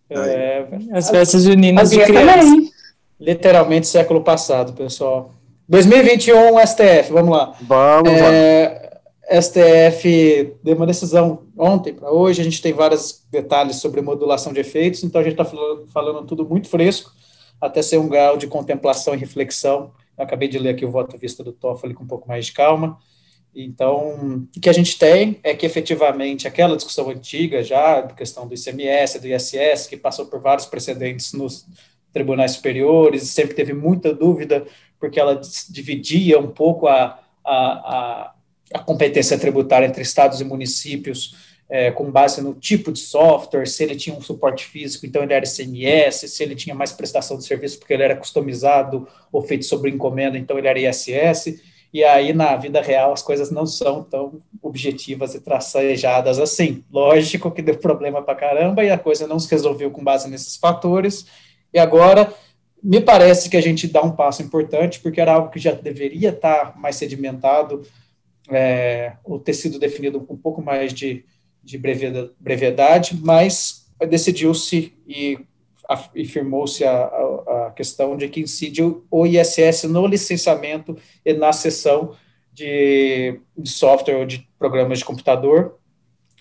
É, 0.08 0.66
as 0.92 1.10
festas 1.10 1.42
juninas 1.42 1.90
de 1.90 1.98
criança. 2.04 2.72
Literalmente 3.18 3.88
século 3.88 4.20
passado, 4.20 4.72
pessoal. 4.72 5.34
2021 5.68 6.64
STF, 6.64 7.10
vamos 7.10 7.36
lá. 7.36 7.54
Vamos 7.60 8.12
é, 8.12 8.80
lá. 8.84 8.85
STF 9.28 10.54
deu 10.62 10.76
uma 10.76 10.86
decisão 10.86 11.46
ontem 11.58 11.92
para 11.92 12.10
hoje, 12.10 12.40
a 12.40 12.44
gente 12.44 12.62
tem 12.62 12.72
vários 12.72 13.24
detalhes 13.30 13.76
sobre 13.76 14.00
modulação 14.00 14.52
de 14.52 14.60
efeitos, 14.60 15.02
então 15.02 15.20
a 15.20 15.24
gente 15.24 15.32
está 15.32 15.44
falando, 15.44 15.86
falando, 15.88 16.26
tudo 16.26 16.48
muito 16.48 16.68
fresco, 16.68 17.10
até 17.60 17.82
ser 17.82 17.98
um 17.98 18.08
grau 18.08 18.36
de 18.36 18.46
contemplação 18.46 19.14
e 19.14 19.18
reflexão. 19.18 19.92
Eu 20.16 20.24
acabei 20.24 20.48
de 20.48 20.58
ler 20.58 20.70
aqui 20.70 20.84
o 20.84 20.90
voto 20.90 21.18
vista 21.18 21.42
do 21.42 21.52
Toffoli 21.52 21.92
com 21.92 22.04
um 22.04 22.06
pouco 22.06 22.28
mais 22.28 22.46
de 22.46 22.52
calma. 22.52 22.98
Então, 23.54 24.46
o 24.54 24.60
que 24.60 24.68
a 24.68 24.72
gente 24.72 24.98
tem 24.98 25.40
é 25.42 25.54
que 25.54 25.64
efetivamente 25.64 26.46
aquela 26.46 26.76
discussão 26.76 27.08
antiga 27.08 27.62
já, 27.62 28.02
da 28.02 28.14
questão 28.14 28.46
do 28.46 28.54
ICMS, 28.54 29.18
do 29.18 29.26
ISS, 29.26 29.86
que 29.88 29.96
passou 29.96 30.26
por 30.26 30.40
vários 30.40 30.66
precedentes 30.66 31.32
nos 31.32 31.66
tribunais 32.12 32.52
superiores, 32.52 33.24
sempre 33.30 33.54
teve 33.54 33.72
muita 33.72 34.14
dúvida, 34.14 34.66
porque 35.00 35.18
ela 35.18 35.40
dividia 35.70 36.38
um 36.38 36.48
pouco 36.48 36.86
a, 36.86 37.18
a, 37.44 37.54
a 37.54 38.35
a 38.72 38.78
competência 38.78 39.38
tributária 39.38 39.86
entre 39.86 40.02
estados 40.02 40.40
e 40.40 40.44
municípios 40.44 41.34
é, 41.68 41.90
com 41.90 42.10
base 42.10 42.40
no 42.40 42.54
tipo 42.54 42.92
de 42.92 43.00
software, 43.00 43.66
se 43.66 43.82
ele 43.82 43.96
tinha 43.96 44.14
um 44.14 44.20
suporte 44.20 44.64
físico, 44.64 45.04
então 45.04 45.22
ele 45.22 45.32
era 45.32 45.44
ICMS, 45.44 46.28
se 46.28 46.42
ele 46.42 46.54
tinha 46.54 46.74
mais 46.74 46.92
prestação 46.92 47.36
de 47.36 47.44
serviço 47.44 47.78
porque 47.78 47.92
ele 47.92 48.04
era 48.04 48.16
customizado 48.16 49.06
ou 49.32 49.42
feito 49.42 49.64
sobre 49.64 49.90
encomenda, 49.90 50.38
então 50.38 50.58
ele 50.58 50.68
era 50.68 50.78
ISS, 50.78 51.60
e 51.92 52.04
aí 52.04 52.32
na 52.32 52.56
vida 52.56 52.80
real 52.80 53.12
as 53.12 53.22
coisas 53.22 53.50
não 53.50 53.66
são 53.66 54.02
tão 54.02 54.40
objetivas 54.62 55.34
e 55.34 55.40
traçajadas 55.40 56.38
assim. 56.38 56.84
Lógico 56.92 57.50
que 57.50 57.62
deu 57.62 57.78
problema 57.78 58.22
para 58.22 58.34
caramba 58.34 58.84
e 58.84 58.90
a 58.90 58.98
coisa 58.98 59.26
não 59.26 59.38
se 59.38 59.50
resolveu 59.50 59.90
com 59.90 60.04
base 60.04 60.28
nesses 60.28 60.56
fatores, 60.56 61.26
e 61.72 61.78
agora 61.78 62.32
me 62.80 63.00
parece 63.00 63.50
que 63.50 63.56
a 63.56 63.60
gente 63.60 63.88
dá 63.88 64.02
um 64.02 64.12
passo 64.12 64.42
importante, 64.42 65.00
porque 65.00 65.20
era 65.20 65.34
algo 65.34 65.50
que 65.50 65.58
já 65.58 65.72
deveria 65.72 66.28
estar 66.28 66.78
mais 66.78 66.94
sedimentado, 66.94 67.82
é, 68.50 69.14
ou 69.24 69.38
ter 69.38 69.54
sido 69.54 69.78
definido 69.78 70.20
com 70.20 70.34
um 70.34 70.38
pouco 70.38 70.62
mais 70.62 70.92
de, 70.92 71.24
de 71.62 71.78
brevidade, 71.78 73.18
mas 73.22 73.90
decidiu-se 74.08 74.94
e 75.06 75.38
afirmou-se 75.88 76.84
a, 76.84 76.92
a, 76.92 77.66
a, 77.66 77.72
questão 77.72 78.16
de 78.16 78.28
que 78.28 78.40
incide 78.40 78.82
o 78.82 79.26
ISS 79.26 79.84
no 79.84 80.06
licenciamento 80.06 80.96
e 81.24 81.32
na 81.32 81.52
sessão 81.52 82.16
de, 82.52 83.40
de 83.56 83.70
software 83.70 84.16
ou 84.16 84.26
de 84.26 84.48
programas 84.58 84.98
de 84.98 85.04
computador, 85.04 85.78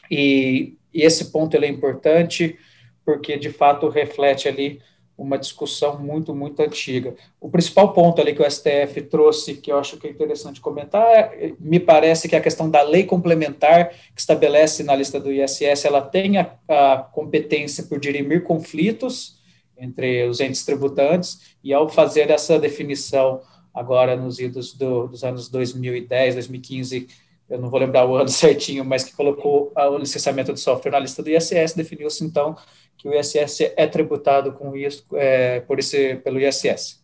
e, 0.09 0.77
e 0.93 1.01
esse 1.01 1.31
ponto 1.31 1.55
é 1.55 1.67
importante 1.67 2.57
porque, 3.05 3.37
de 3.37 3.51
fato, 3.51 3.87
reflete 3.87 4.47
ali 4.47 4.81
uma 5.17 5.37
discussão 5.37 5.97
muito, 5.97 6.35
muito 6.35 6.61
antiga. 6.61 7.15
O 7.39 7.49
principal 7.49 7.93
ponto 7.93 8.21
ali 8.21 8.35
que 8.35 8.41
o 8.41 8.49
STF 8.49 9.01
trouxe, 9.09 9.55
que 9.55 9.71
eu 9.71 9.79
acho 9.79 9.97
que 9.97 10.07
é 10.07 10.09
interessante 10.09 10.59
comentar, 10.59 11.33
é, 11.33 11.53
me 11.59 11.79
parece 11.79 12.27
que 12.27 12.35
a 12.35 12.41
questão 12.41 12.69
da 12.69 12.81
lei 12.81 13.03
complementar 13.05 13.89
que 13.89 14.19
estabelece 14.19 14.83
na 14.83 14.95
lista 14.95 15.19
do 15.19 15.31
ISS, 15.31 15.85
ela 15.85 16.01
tem 16.01 16.37
a, 16.37 16.51
a 16.67 16.97
competência 16.97 17.83
por 17.83 17.99
dirimir 17.99 18.43
conflitos 18.43 19.35
entre 19.77 20.25
os 20.27 20.39
entes 20.39 20.63
tributantes, 20.63 21.55
e 21.63 21.73
ao 21.73 21.89
fazer 21.89 22.29
essa 22.29 22.57
definição 22.57 23.41
agora 23.73 24.15
nos 24.15 24.39
idos 24.39 24.73
do, 24.73 25.07
dos 25.07 25.23
anos 25.23 25.49
2010, 25.49 26.35
2015, 26.35 27.07
eu 27.49 27.59
não 27.59 27.69
vou 27.69 27.79
lembrar 27.79 28.05
o 28.05 28.15
ano 28.15 28.29
certinho, 28.29 28.83
mas 28.83 29.03
que 29.03 29.13
colocou 29.15 29.71
o 29.75 29.97
licenciamento 29.97 30.53
de 30.53 30.59
software 30.59 30.91
na 30.91 30.99
lista 30.99 31.21
do 31.21 31.29
ISS, 31.29 31.73
definiu-se 31.75 32.23
então 32.23 32.55
que 32.97 33.07
o 33.07 33.13
ISS 33.13 33.73
é 33.75 33.85
tributado 33.87 34.53
com 34.53 34.75
isso, 34.75 35.05
é, 35.13 35.59
por 35.61 35.79
esse, 35.79 36.15
pelo 36.17 36.39
ISS. 36.39 37.03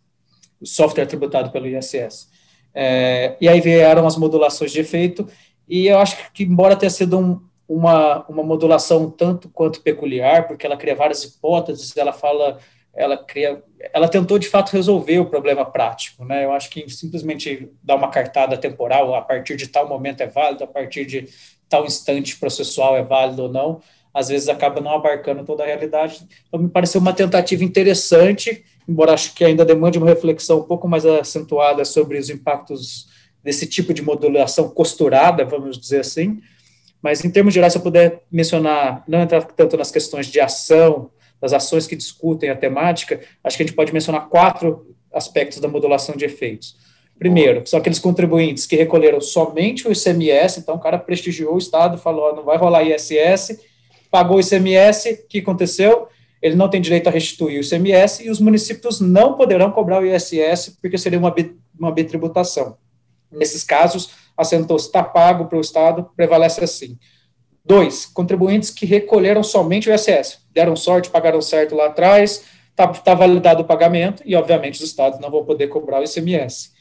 O 0.60 0.66
software 0.66 1.04
é 1.04 1.08
tributado 1.08 1.52
pelo 1.52 1.68
ISS. 1.68 2.30
É, 2.74 3.36
e 3.42 3.48
aí 3.48 3.60
vieram 3.60 4.08
as 4.08 4.16
modulações 4.16 4.72
de 4.72 4.80
efeito, 4.80 5.28
e 5.68 5.88
eu 5.88 6.00
acho 6.00 6.32
que, 6.34 6.44
embora 6.44 6.76
tenha 6.76 6.90
sido 6.90 7.18
um, 7.20 7.42
uma, 7.68 8.26
uma 8.28 8.44
modulação 8.44 9.10
tanto 9.10 9.50
quanto 9.50 9.82
peculiar, 9.82 10.48
porque 10.48 10.66
ela 10.66 10.78
cria 10.78 10.96
várias 10.96 11.24
hipóteses, 11.24 11.96
ela 11.96 12.12
fala, 12.12 12.60
ela 12.94 13.18
cria, 13.18 13.64
ela 13.94 14.08
tentou 14.08 14.38
de 14.38 14.48
fato 14.48 14.72
resolver 14.72 15.20
o 15.20 15.26
problema 15.26 15.66
prático, 15.66 16.26
né? 16.26 16.44
Eu 16.44 16.52
acho 16.52 16.70
que 16.70 16.90
simplesmente 16.90 17.72
dar 17.82 17.96
uma 17.96 18.10
cartada 18.10 18.58
temporal 18.58 19.16
a 19.16 19.22
partir 19.22 19.56
de 19.56 19.68
tal 19.68 19.88
momento 19.88 20.22
é 20.22 20.28
válido, 20.28 20.64
a 20.64 20.68
partir 20.68 21.06
de 21.06 21.30
tal 21.70 21.86
instante 21.86 22.38
processual 22.38 22.98
é 22.98 23.04
válido 23.04 23.44
ou 23.44 23.50
não, 23.50 23.82
às 24.14 24.28
vezes 24.28 24.50
acaba 24.50 24.82
não 24.82 24.92
abarcando 24.92 25.46
toda 25.46 25.64
a 25.64 25.66
realidade. 25.66 26.28
Então, 26.48 26.60
me 26.60 26.70
pareceu 26.70 27.00
uma 27.00 27.14
tentativa 27.14 27.64
interessante, 27.64 28.66
embora 28.88 29.14
acho 29.14 29.34
que 29.34 29.46
ainda 29.46 29.64
demande 29.64 29.98
uma 29.98 30.08
reflexão 30.08 30.60
um 30.60 30.64
pouco 30.64 30.86
mais 30.86 31.06
acentuada 31.06 31.86
sobre 31.86 32.18
os 32.18 32.30
impactos 32.30 33.08
desse 33.42 33.66
tipo 33.66 33.94
de 33.94 34.02
modulação 34.02 34.70
costurada, 34.70 35.46
vamos 35.46 35.80
dizer 35.80 36.02
assim. 36.02 36.42
Mas, 37.02 37.24
em 37.24 37.32
termos 37.32 37.54
gerais, 37.54 37.72
se 37.72 37.80
eu 37.80 37.84
puder 37.84 38.22
mencionar, 38.30 39.04
não 39.08 39.22
entrar 39.22 39.44
tanto 39.44 39.78
nas 39.78 39.90
questões 39.90 40.28
de 40.28 40.42
ação, 40.42 41.10
das 41.42 41.54
ações 41.54 41.88
que 41.88 41.96
discutem 41.96 42.50
a 42.50 42.56
temática, 42.56 43.20
acho 43.44 43.58
que 43.58 43.64
a 43.64 43.66
gente 43.66 43.76
pode 43.76 43.92
mencionar 43.92 44.30
quatro 44.30 44.96
aspectos 45.12 45.60
da 45.60 45.68
modulação 45.68 46.16
de 46.16 46.26
efeitos. 46.26 46.76
Primeiro, 47.18 47.68
são 47.68 47.80
aqueles 47.80 48.00
contribuintes 48.00 48.66
que 48.66 48.76
recolheram 48.76 49.20
somente 49.20 49.88
o 49.88 49.92
ICMS, 49.92 50.60
então 50.60 50.76
o 50.76 50.80
cara 50.80 50.98
prestigiou 50.98 51.56
o 51.56 51.58
Estado, 51.58 51.98
falou, 51.98 52.36
não 52.36 52.44
vai 52.44 52.58
rolar 52.58 52.84
ISS, 52.84 53.60
pagou 54.10 54.38
o 54.38 54.40
ICMS, 54.40 55.12
o 55.12 55.28
que 55.28 55.40
aconteceu? 55.40 56.08
Ele 56.42 56.56
não 56.56 56.70
tem 56.70 56.82
direito 56.82 57.08
a 57.08 57.12
restituir 57.12 57.60
o 57.60 57.64
ICMS 57.64 58.26
e 58.26 58.30
os 58.30 58.40
municípios 58.40 59.00
não 59.00 59.36
poderão 59.36 59.72
cobrar 59.72 60.02
o 60.02 60.06
ISS 60.06 60.78
porque 60.82 60.98
seria 60.98 61.20
uma, 61.20 61.34
uma 61.78 61.92
bitributação. 61.92 62.78
Nesses 63.32 63.64
casos, 63.64 64.10
assentou-se 64.36 64.88
está 64.88 65.04
pago 65.04 65.46
para 65.46 65.58
o 65.58 65.62
Estado, 65.62 66.10
prevalece 66.16 66.64
assim. 66.64 66.98
Dois, 67.64 68.06
contribuintes 68.08 68.72
que 68.72 68.86
recolheram 68.86 69.44
somente 69.44 69.90
o 69.90 69.94
ISS, 69.94 70.40
deram 70.54 70.76
sorte, 70.76 71.10
pagaram 71.10 71.42
certo 71.42 71.76
lá 71.76 71.88
atrás, 71.88 72.44
está 72.72 72.88
tá 72.88 73.14
validado 73.14 73.62
o 73.62 73.66
pagamento 73.66 74.24
e, 74.26 74.36
obviamente, 74.36 74.76
os 74.76 74.90
estados 74.90 75.20
não 75.20 75.30
vão 75.30 75.46
poder 75.46 75.68
cobrar 75.68 76.02
o 76.02 76.04
ICMS. 76.04 76.72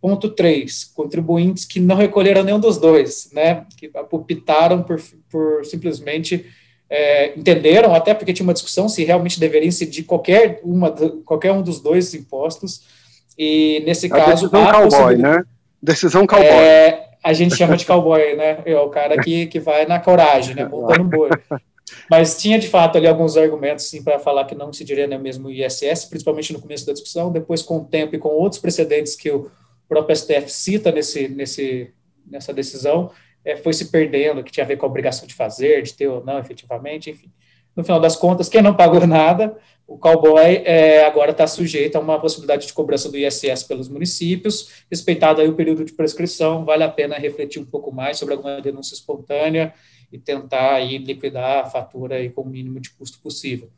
Ponto 0.00 0.30
3, 0.30 0.84
contribuintes 0.94 1.64
que 1.64 1.78
não 1.78 1.94
recolheram 1.94 2.42
nenhum 2.42 2.58
dos 2.58 2.78
dois, 2.78 3.30
né, 3.32 3.66
que 3.76 3.90
optaram 4.10 4.82
por, 4.82 5.00
por 5.30 5.64
simplesmente 5.64 6.46
é, 6.88 7.38
entenderam, 7.38 7.94
até 7.94 8.14
porque 8.14 8.32
tinha 8.32 8.44
uma 8.44 8.54
discussão 8.54 8.88
se 8.88 9.04
realmente 9.04 9.38
deveria 9.38 9.68
incidir 9.68 10.04
qualquer, 10.04 10.60
uma, 10.64 10.90
qualquer 11.24 11.52
um 11.52 11.62
dos 11.62 11.80
dois 11.80 12.14
impostos, 12.14 12.82
e 13.38 13.82
nesse 13.86 14.06
a 14.06 14.10
caso... 14.10 14.48
Decisão 14.50 14.72
cowboy, 14.72 15.16
né? 15.16 15.44
Decisão 15.80 16.26
cowboy. 16.26 16.48
É, 16.48 17.09
a 17.22 17.32
gente 17.32 17.56
chama 17.56 17.76
de 17.76 17.84
cowboy, 17.84 18.34
né? 18.34 18.62
É 18.64 18.78
o 18.78 18.88
cara 18.88 19.20
que, 19.20 19.46
que 19.46 19.60
vai 19.60 19.86
na 19.86 20.00
coragem, 20.00 20.54
né? 20.54 20.64
Montando 20.64 21.04
boi. 21.04 21.30
Mas 22.10 22.40
tinha, 22.40 22.58
de 22.58 22.68
fato, 22.68 22.98
ali 22.98 23.06
alguns 23.06 23.36
argumentos, 23.36 23.90
para 24.04 24.18
falar 24.18 24.44
que 24.44 24.54
não 24.54 24.70
incidiria 24.70 25.06
no 25.06 25.18
mesmo 25.18 25.50
ISS, 25.50 26.06
principalmente 26.06 26.52
no 26.52 26.60
começo 26.60 26.86
da 26.86 26.92
discussão, 26.92 27.30
depois 27.30 27.62
com 27.62 27.78
o 27.78 27.84
tempo 27.84 28.14
e 28.14 28.18
com 28.18 28.28
outros 28.28 28.60
precedentes 28.60 29.14
que 29.14 29.30
o 29.30 29.50
próprio 29.88 30.16
STF 30.16 30.48
cita 30.48 30.92
nesse, 30.92 31.28
nesse, 31.28 31.92
nessa 32.26 32.52
decisão, 32.52 33.10
é, 33.44 33.56
foi 33.56 33.72
se 33.72 33.90
perdendo, 33.90 34.42
que 34.42 34.52
tinha 34.52 34.64
a 34.64 34.66
ver 34.66 34.76
com 34.76 34.86
a 34.86 34.88
obrigação 34.88 35.26
de 35.26 35.34
fazer, 35.34 35.82
de 35.82 35.94
ter 35.94 36.08
ou 36.08 36.24
não, 36.24 36.38
efetivamente, 36.38 37.10
enfim. 37.10 37.30
No 37.74 37.84
final 37.84 38.00
das 38.00 38.16
contas, 38.16 38.48
quem 38.48 38.62
não 38.62 38.74
pagou 38.74 39.04
nada, 39.06 39.56
o 39.90 39.98
cowboy 39.98 40.62
é, 40.64 41.04
agora 41.04 41.32
está 41.32 41.48
sujeito 41.48 41.96
a 41.96 41.98
uma 42.00 42.20
possibilidade 42.20 42.64
de 42.64 42.72
cobrança 42.72 43.10
do 43.10 43.18
ISS 43.18 43.64
pelos 43.64 43.88
municípios, 43.88 44.84
respeitado 44.88 45.40
aí 45.40 45.48
o 45.48 45.56
período 45.56 45.84
de 45.84 45.92
prescrição, 45.92 46.64
vale 46.64 46.84
a 46.84 46.88
pena 46.88 47.16
refletir 47.16 47.60
um 47.60 47.64
pouco 47.64 47.90
mais 47.90 48.16
sobre 48.16 48.34
alguma 48.34 48.60
denúncia 48.60 48.94
espontânea 48.94 49.74
e 50.12 50.16
tentar 50.16 50.74
aí 50.74 50.96
liquidar 50.96 51.64
a 51.64 51.66
fatura 51.66 52.14
aí 52.14 52.30
com 52.30 52.42
o 52.42 52.48
mínimo 52.48 52.78
de 52.78 52.90
custo 52.90 53.18
possível. 53.20 53.68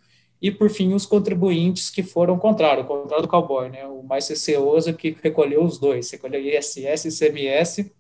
E, 0.41 0.51
por 0.51 0.69
fim, 0.69 0.93
os 0.93 1.07
contribuintes 1.07 1.89
que 1.89 2.03
foram 2.03 2.39
contrário, 2.39 2.83
o 2.83 2.87
contrário 2.87 3.23
do 3.23 3.31
cowboy, 3.31 3.71
né? 3.71 3.87
O 3.87 4.03
mais 4.03 4.29
receoso 4.29 4.93
que 4.93 5.17
recolheu 5.23 5.65
os 5.65 5.79
dois, 5.79 6.11
recolheu 6.11 6.43
ISS 6.43 7.07
e 7.07 7.09
ICMS 7.09 7.91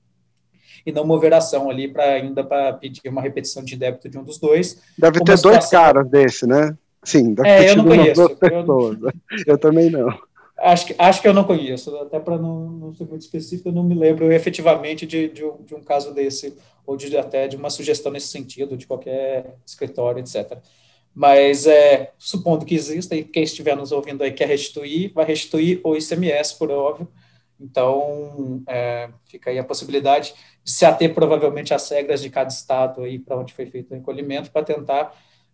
e 0.84 0.92
não 0.92 1.06
mover 1.06 1.32
ação 1.32 1.70
ali 1.70 1.88
para 1.88 2.04
ainda 2.04 2.44
para 2.44 2.74
pedir 2.74 3.08
uma 3.08 3.22
repetição 3.22 3.64
de 3.64 3.74
débito 3.74 4.10
de 4.10 4.18
um 4.18 4.24
dos 4.24 4.36
dois. 4.36 4.82
Deve 4.98 5.20
ter 5.24 5.40
dois 5.40 5.70
caras 5.70 6.06
desse, 6.10 6.46
né? 6.46 6.76
Sim, 7.04 7.34
deve 7.34 7.48
é, 7.48 7.70
eu 7.70 7.76
não 7.76 7.84
conheço. 7.84 8.22
Eu, 8.42 9.12
eu, 9.46 9.58
também 9.58 9.90
não. 9.90 10.08
Acho 10.58 10.86
que, 10.86 10.94
acho 10.96 11.20
que 11.20 11.26
eu 11.26 11.34
não 11.34 11.42
conheço, 11.42 11.96
até 11.96 12.20
para 12.20 12.38
não, 12.38 12.70
não, 12.70 12.94
ser 12.94 13.04
muito 13.04 13.22
específico, 13.22 13.68
eu 13.68 13.72
não 13.72 13.82
me 13.82 13.94
lembro 13.94 14.30
efetivamente 14.30 15.04
de, 15.04 15.28
de, 15.28 15.44
um, 15.44 15.56
de 15.64 15.74
um 15.74 15.82
caso 15.82 16.14
desse, 16.14 16.56
ou 16.86 16.96
de, 16.96 17.16
até 17.16 17.48
de 17.48 17.56
uma 17.56 17.70
sugestão 17.70 18.12
nesse 18.12 18.28
sentido, 18.28 18.76
de 18.76 18.86
qualquer 18.86 19.56
escritório, 19.66 20.20
etc. 20.20 20.58
Mas, 21.14 21.66
é, 21.66 22.12
supondo 22.16 22.64
que 22.64 22.74
exista, 22.74 23.16
e 23.16 23.24
quem 23.24 23.42
estiver 23.42 23.76
nos 23.76 23.90
ouvindo 23.90 24.22
aí 24.22 24.30
quer 24.30 24.46
restituir, 24.46 25.12
vai 25.12 25.24
restituir 25.24 25.80
o 25.82 25.96
ICMS, 25.96 26.56
por 26.56 26.70
óbvio. 26.70 27.08
Então, 27.60 28.62
é, 28.66 29.08
fica 29.26 29.50
aí 29.50 29.58
a 29.58 29.64
possibilidade 29.64 30.34
de 30.62 30.70
se 30.70 30.84
ater 30.84 31.12
provavelmente 31.12 31.74
às 31.74 31.88
regras 31.90 32.22
de 32.22 32.30
cada 32.30 32.48
estado 32.48 33.02
aí 33.02 33.18
para 33.18 33.36
onde 33.36 33.52
foi 33.52 33.66
feito 33.66 33.90
o 33.90 33.94
recolhimento, 33.94 34.50
para 34.50 34.64
tentar 34.64 35.12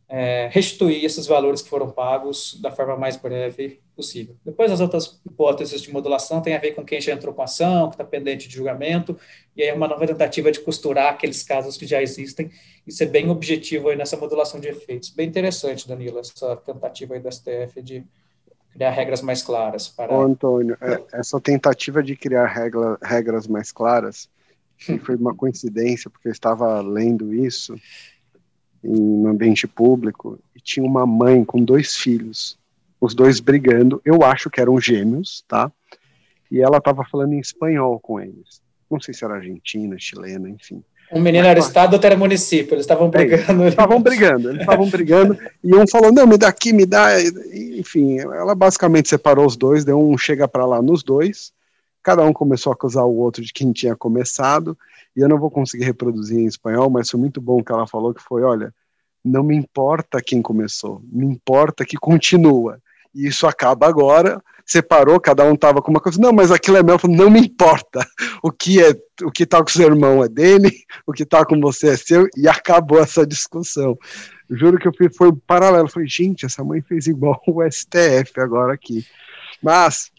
é, 0.08 0.48
restituir 0.50 1.04
esses 1.04 1.26
valores 1.26 1.60
que 1.60 1.68
foram 1.68 1.90
pagos 1.90 2.58
da 2.62 2.70
forma 2.70 2.96
mais 2.96 3.16
breve 3.16 3.80
possível. 3.94 4.34
Depois, 4.44 4.72
as 4.72 4.80
outras 4.80 5.20
hipóteses 5.26 5.82
de 5.82 5.92
modulação 5.92 6.40
têm 6.40 6.54
a 6.54 6.58
ver 6.58 6.72
com 6.72 6.84
quem 6.84 7.00
já 7.00 7.12
entrou 7.12 7.34
com 7.34 7.42
ação, 7.42 7.88
que 7.88 7.94
está 7.94 8.04
pendente 8.04 8.48
de 8.48 8.54
julgamento, 8.54 9.18
e 9.54 9.62
aí 9.62 9.68
é 9.68 9.74
uma 9.74 9.86
nova 9.86 10.06
tentativa 10.06 10.50
de 10.50 10.60
costurar 10.60 11.12
aqueles 11.12 11.42
casos 11.42 11.76
que 11.76 11.86
já 11.86 12.00
existem 12.00 12.50
e 12.86 12.92
ser 12.92 13.06
bem 13.06 13.28
objetivo 13.28 13.90
aí 13.90 13.96
nessa 13.96 14.16
modulação 14.16 14.58
de 14.58 14.68
efeitos. 14.68 15.10
Bem 15.10 15.28
interessante, 15.28 15.86
Danilo, 15.86 16.18
essa 16.18 16.56
tentativa 16.56 17.14
aí 17.14 17.20
do 17.20 17.30
STF 17.30 17.82
de 17.82 18.04
criar 18.72 18.90
regras 18.90 19.20
mais 19.20 19.42
claras. 19.42 19.88
Para... 19.88 20.14
Ô, 20.14 20.22
Antônio, 20.22 20.78
é, 20.80 21.02
essa 21.12 21.38
tentativa 21.38 22.02
de 22.02 22.16
criar 22.16 22.46
regra, 22.46 22.96
regras 23.02 23.46
mais 23.46 23.72
claras, 23.72 24.30
foi 25.04 25.16
uma 25.16 25.34
coincidência, 25.34 26.08
porque 26.08 26.28
eu 26.28 26.32
estava 26.32 26.80
lendo 26.80 27.34
isso, 27.34 27.74
em 28.82 29.00
um 29.00 29.28
ambiente 29.28 29.66
público 29.66 30.38
e 30.54 30.60
tinha 30.60 30.84
uma 30.84 31.06
mãe 31.06 31.44
com 31.44 31.62
dois 31.62 31.96
filhos, 31.96 32.58
os 33.00 33.14
dois 33.14 33.40
brigando. 33.40 34.00
Eu 34.04 34.22
acho 34.22 34.50
que 34.50 34.60
eram 34.60 34.80
gêmeos, 34.80 35.44
tá? 35.46 35.70
E 36.50 36.60
ela 36.60 36.78
estava 36.78 37.04
falando 37.04 37.32
em 37.34 37.40
espanhol 37.40 38.00
com 38.00 38.20
eles. 38.20 38.62
Não 38.90 39.00
sei 39.00 39.12
se 39.12 39.24
era 39.24 39.34
argentina, 39.34 39.96
chilena, 39.98 40.48
enfim. 40.48 40.82
Um 41.12 41.20
menino 41.20 41.46
era 41.46 41.58
estado, 41.58 41.94
outro 41.94 42.06
era 42.06 42.16
município. 42.16 42.74
Eles 42.74 42.84
estavam 42.84 43.06
é 43.06 43.10
brigando. 43.10 43.62
Eles 43.62 43.72
estavam 43.72 44.02
brigando, 44.02 44.48
eles 44.50 44.60
estavam 44.60 44.88
brigando. 44.88 45.38
E 45.64 45.74
um 45.74 45.86
falou: 45.86 46.12
não, 46.12 46.26
me 46.26 46.36
dá 46.36 46.48
aqui, 46.48 46.72
me 46.72 46.84
dá. 46.84 47.08
Enfim, 47.52 48.18
ela 48.18 48.54
basicamente 48.54 49.08
separou 49.08 49.46
os 49.46 49.56
dois, 49.56 49.84
deu 49.84 49.98
um 49.98 50.16
chega 50.18 50.46
para 50.46 50.66
lá 50.66 50.82
nos 50.82 51.02
dois. 51.02 51.52
Cada 52.02 52.24
um 52.24 52.32
começou 52.32 52.70
a 52.70 52.74
acusar 52.74 53.04
o 53.04 53.16
outro 53.16 53.42
de 53.42 53.52
quem 53.52 53.72
tinha 53.72 53.96
começado 53.96 54.76
e 55.16 55.20
eu 55.20 55.28
não 55.28 55.38
vou 55.38 55.50
conseguir 55.50 55.84
reproduzir 55.84 56.38
em 56.38 56.46
espanhol, 56.46 56.88
mas 56.88 57.11
foi 57.11 57.18
muito 57.18 57.40
bom 57.40 57.62
que 57.62 57.72
ela 57.72 57.87
falou 57.87 58.14
que 58.14 58.22
foi, 58.22 58.42
olha, 58.42 58.72
não 59.24 59.42
me 59.42 59.56
importa 59.56 60.22
quem 60.22 60.40
começou, 60.40 61.02
me 61.04 61.26
importa 61.26 61.84
que 61.84 61.96
continua. 61.96 62.80
E 63.14 63.26
isso 63.26 63.46
acaba 63.46 63.88
agora, 63.88 64.42
separou, 64.64 65.18
cada 65.18 65.44
um 65.44 65.56
tava 65.56 65.82
com 65.82 65.90
uma 65.90 66.00
coisa, 66.00 66.20
não, 66.20 66.32
mas 66.32 66.52
aquilo 66.52 66.76
é 66.76 66.82
meu, 66.82 66.98
falei, 66.98 67.16
não 67.16 67.30
me 67.30 67.40
importa, 67.40 68.06
o 68.42 68.52
que 68.52 68.82
é, 68.82 68.90
o 69.22 69.30
que 69.30 69.46
tá 69.46 69.62
com 69.62 69.68
seu 69.68 69.88
irmão 69.88 70.22
é 70.22 70.28
dele, 70.28 70.70
o 71.06 71.12
que 71.12 71.24
tá 71.24 71.44
com 71.44 71.58
você 71.61 71.88
é 71.88 71.96
seu, 71.96 72.28
e 72.37 72.46
acabou 72.46 73.00
essa 73.00 73.26
discussão. 73.26 73.98
Juro 74.50 74.78
que 74.78 74.87
eu 74.87 74.92
fiz, 74.92 75.16
foi 75.16 75.30
um 75.30 75.37
paralelo, 75.46 75.88
falei, 75.88 76.08
gente, 76.08 76.46
essa 76.46 76.62
mãe 76.62 76.80
fez 76.80 77.06
igual 77.06 77.40
o 77.46 77.62
STF 77.68 78.38
agora 78.40 78.72
aqui. 78.72 79.04
Mas, 79.62 80.11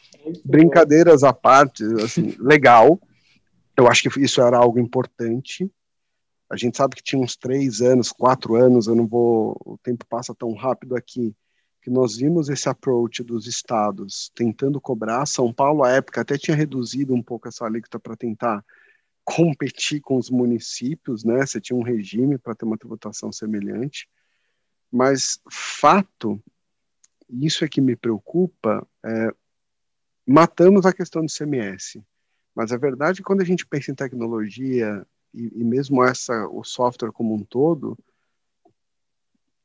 brincadeiras 0.44 1.24
à 1.24 1.34
parte, 1.34 1.84
assim, 2.04 2.36
legal, 2.40 3.00
eu 3.78 3.88
acho 3.88 4.10
que 4.10 4.22
isso 4.22 4.42
era 4.42 4.58
algo 4.58 4.80
importante. 4.80 5.72
A 6.50 6.58
gente 6.58 6.78
sabe 6.78 6.96
que 6.96 7.04
tinha 7.04 7.22
uns 7.22 7.36
três 7.36 7.82
anos, 7.82 8.12
quatro 8.12 8.56
anos, 8.56 8.88
eu 8.88 8.96
não 8.96 9.08
vou, 9.08 9.56
o 9.66 9.78
tempo 9.78 10.06
passa 10.08 10.34
tão 10.34 10.54
rápido 10.54 10.96
aqui, 10.96 11.36
que 11.82 11.90
nós 11.90 12.18
vimos 12.18 12.50
esse 12.50 12.68
approach 12.68 13.24
dos 13.24 13.48
estados 13.48 14.32
tentando 14.36 14.82
cobrar. 14.82 15.26
São 15.26 15.54
Paulo, 15.54 15.84
à 15.84 15.92
época, 15.92 16.22
até 16.22 16.38
tinha 16.38 16.58
reduzido 16.58 17.14
um 17.14 17.24
pouco 17.24 17.48
essa 17.48 17.66
alíquota 17.66 18.00
para 18.00 18.18
tentar 18.18 18.66
competir 19.24 20.02
com 20.02 20.18
os 20.18 20.30
municípios, 20.30 21.24
né? 21.24 21.46
Você 21.46 21.62
tinha 21.62 21.78
um 21.78 21.84
regime 21.84 22.38
para 22.38 22.56
ter 22.56 22.66
uma 22.66 22.78
tributação 22.78 23.32
semelhante. 23.32 24.10
Mas 24.92 25.40
fato, 25.50 26.42
isso 27.30 27.64
é 27.64 27.68
que 27.68 27.80
me 27.80 27.96
preocupa, 27.96 28.86
é, 29.06 29.32
matamos 30.30 30.86
a 30.86 30.94
questão 30.94 31.26
do 31.26 31.32
CMS. 31.32 32.00
Mas 32.54 32.72
a 32.72 32.78
verdade 32.78 33.18
é 33.18 33.22
que 33.22 33.24
quando 33.24 33.42
a 33.42 33.46
gente 33.46 33.66
pensa 33.66 33.90
em 33.90 33.96
tecnologia 33.96 35.04
e, 35.34 35.62
e 35.62 35.64
mesmo 35.64 36.04
essa 36.04 36.48
o 36.50 36.64
software 36.64 37.12
como 37.12 37.34
um 37.34 37.44
todo, 37.44 37.98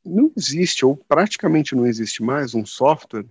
não 0.03 0.33
existe 0.35 0.87
ou 0.87 0.97
praticamente 0.97 1.75
não 1.75 1.87
existe 1.87 2.23
mais 2.23 2.55
um 2.55 2.65
software 2.65 3.27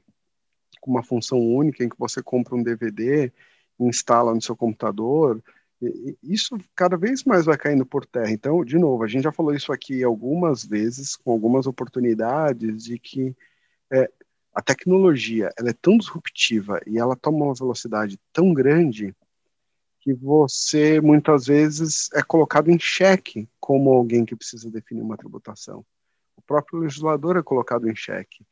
com 0.80 0.92
uma 0.92 1.02
função 1.02 1.40
única 1.40 1.84
em 1.84 1.90
que 1.90 1.98
você 1.98 2.22
compra 2.22 2.56
um 2.56 2.62
DVD, 2.62 3.32
instala 3.80 4.34
no 4.34 4.42
seu 4.42 4.56
computador, 4.56 5.42
isso 6.22 6.58
cada 6.76 6.96
vez 6.98 7.24
mais 7.24 7.46
vai 7.46 7.58
caindo 7.58 7.86
por 7.86 8.06
terra. 8.06 8.32
Então, 8.32 8.64
de 8.64 8.78
novo, 8.78 9.04
a 9.04 9.08
gente 9.08 9.24
já 9.24 9.32
falou 9.32 9.56
isso 9.56 9.72
aqui 9.74 10.04
algumas 10.04 10.64
vezes, 10.64 11.16
com 11.16 11.32
algumas 11.32 11.66
oportunidades, 11.66 12.84
de 12.84 13.00
que 13.00 13.36
é, 13.92 14.10
a 14.54 14.62
tecnologia 14.62 15.52
ela 15.58 15.70
é 15.70 15.74
tão 15.74 15.98
disruptiva 15.98 16.80
e 16.86 16.98
ela 16.98 17.16
toma 17.16 17.46
uma 17.46 17.56
velocidade 17.56 18.20
tão 18.32 18.54
grande 18.54 19.16
que 20.00 20.14
você 20.14 21.00
muitas 21.00 21.46
vezes 21.46 22.10
é 22.14 22.22
colocado 22.22 22.70
em 22.70 22.78
xeque 22.78 23.48
como 23.60 23.90
alguém 23.92 24.26
que 24.26 24.36
precisa 24.36 24.70
definir 24.70 25.02
uma 25.02 25.18
tributação. 25.18 25.86
O 26.36 26.42
próprio 26.42 26.80
legislador 26.80 27.38
é 27.38 27.42
colocado 27.42 27.90
em 27.90 27.96
xeque. 27.96 28.46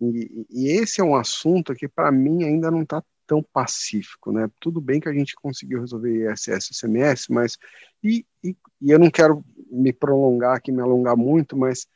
E, 0.00 0.46
e 0.50 0.68
esse 0.68 1.00
é 1.00 1.04
um 1.04 1.14
assunto 1.14 1.74
que, 1.74 1.86
para 1.86 2.10
mim, 2.10 2.44
ainda 2.44 2.70
não 2.70 2.82
está 2.82 3.02
tão 3.26 3.42
pacífico, 3.42 4.32
né? 4.32 4.48
Tudo 4.60 4.80
bem 4.80 5.00
que 5.00 5.08
a 5.08 5.12
gente 5.12 5.34
conseguiu 5.34 5.80
resolver 5.80 6.32
ISS 6.32 6.70
e 6.70 6.74
CMS, 6.74 7.26
mas 7.28 7.58
e, 8.02 8.24
e, 8.42 8.56
e, 8.80 8.90
eu 8.90 8.98
não 8.98 9.10
quero 9.10 9.44
me 9.70 9.92
prolongar 9.92 10.56
aqui, 10.56 10.70
me 10.70 10.80
alongar 10.80 11.16
muito, 11.16 11.56
mas 11.56 11.86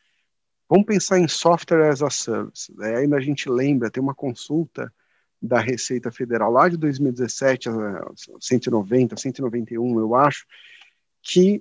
vamos 0.71 0.87
pensar 0.87 1.19
em 1.19 1.27
software 1.27 1.91
as 1.91 2.01
a 2.01 2.09
service. 2.09 2.73
Né? 2.77 2.99
Ainda 2.99 3.17
a 3.17 3.21
gente 3.21 3.51
lembra, 3.51 3.91
tem 3.91 4.01
uma 4.01 4.15
consulta 4.15 4.93
da 5.43 5.59
Receita 5.59 6.13
Federal 6.13 6.53
lá 6.53 6.69
de 6.69 6.77
2017, 6.77 7.69
190, 8.39 9.17
191, 9.17 9.99
eu 9.99 10.15
acho, 10.15 10.47
que 11.21 11.61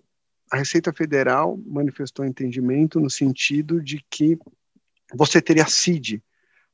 a 0.52 0.58
Receita 0.58 0.94
Federal 0.94 1.58
manifestou 1.66 2.24
entendimento 2.24 3.00
no 3.00 3.10
sentido 3.10 3.82
de 3.82 4.06
que 4.10 4.38
você 5.14 5.42
teria 5.42 5.66
CID, 5.66 6.22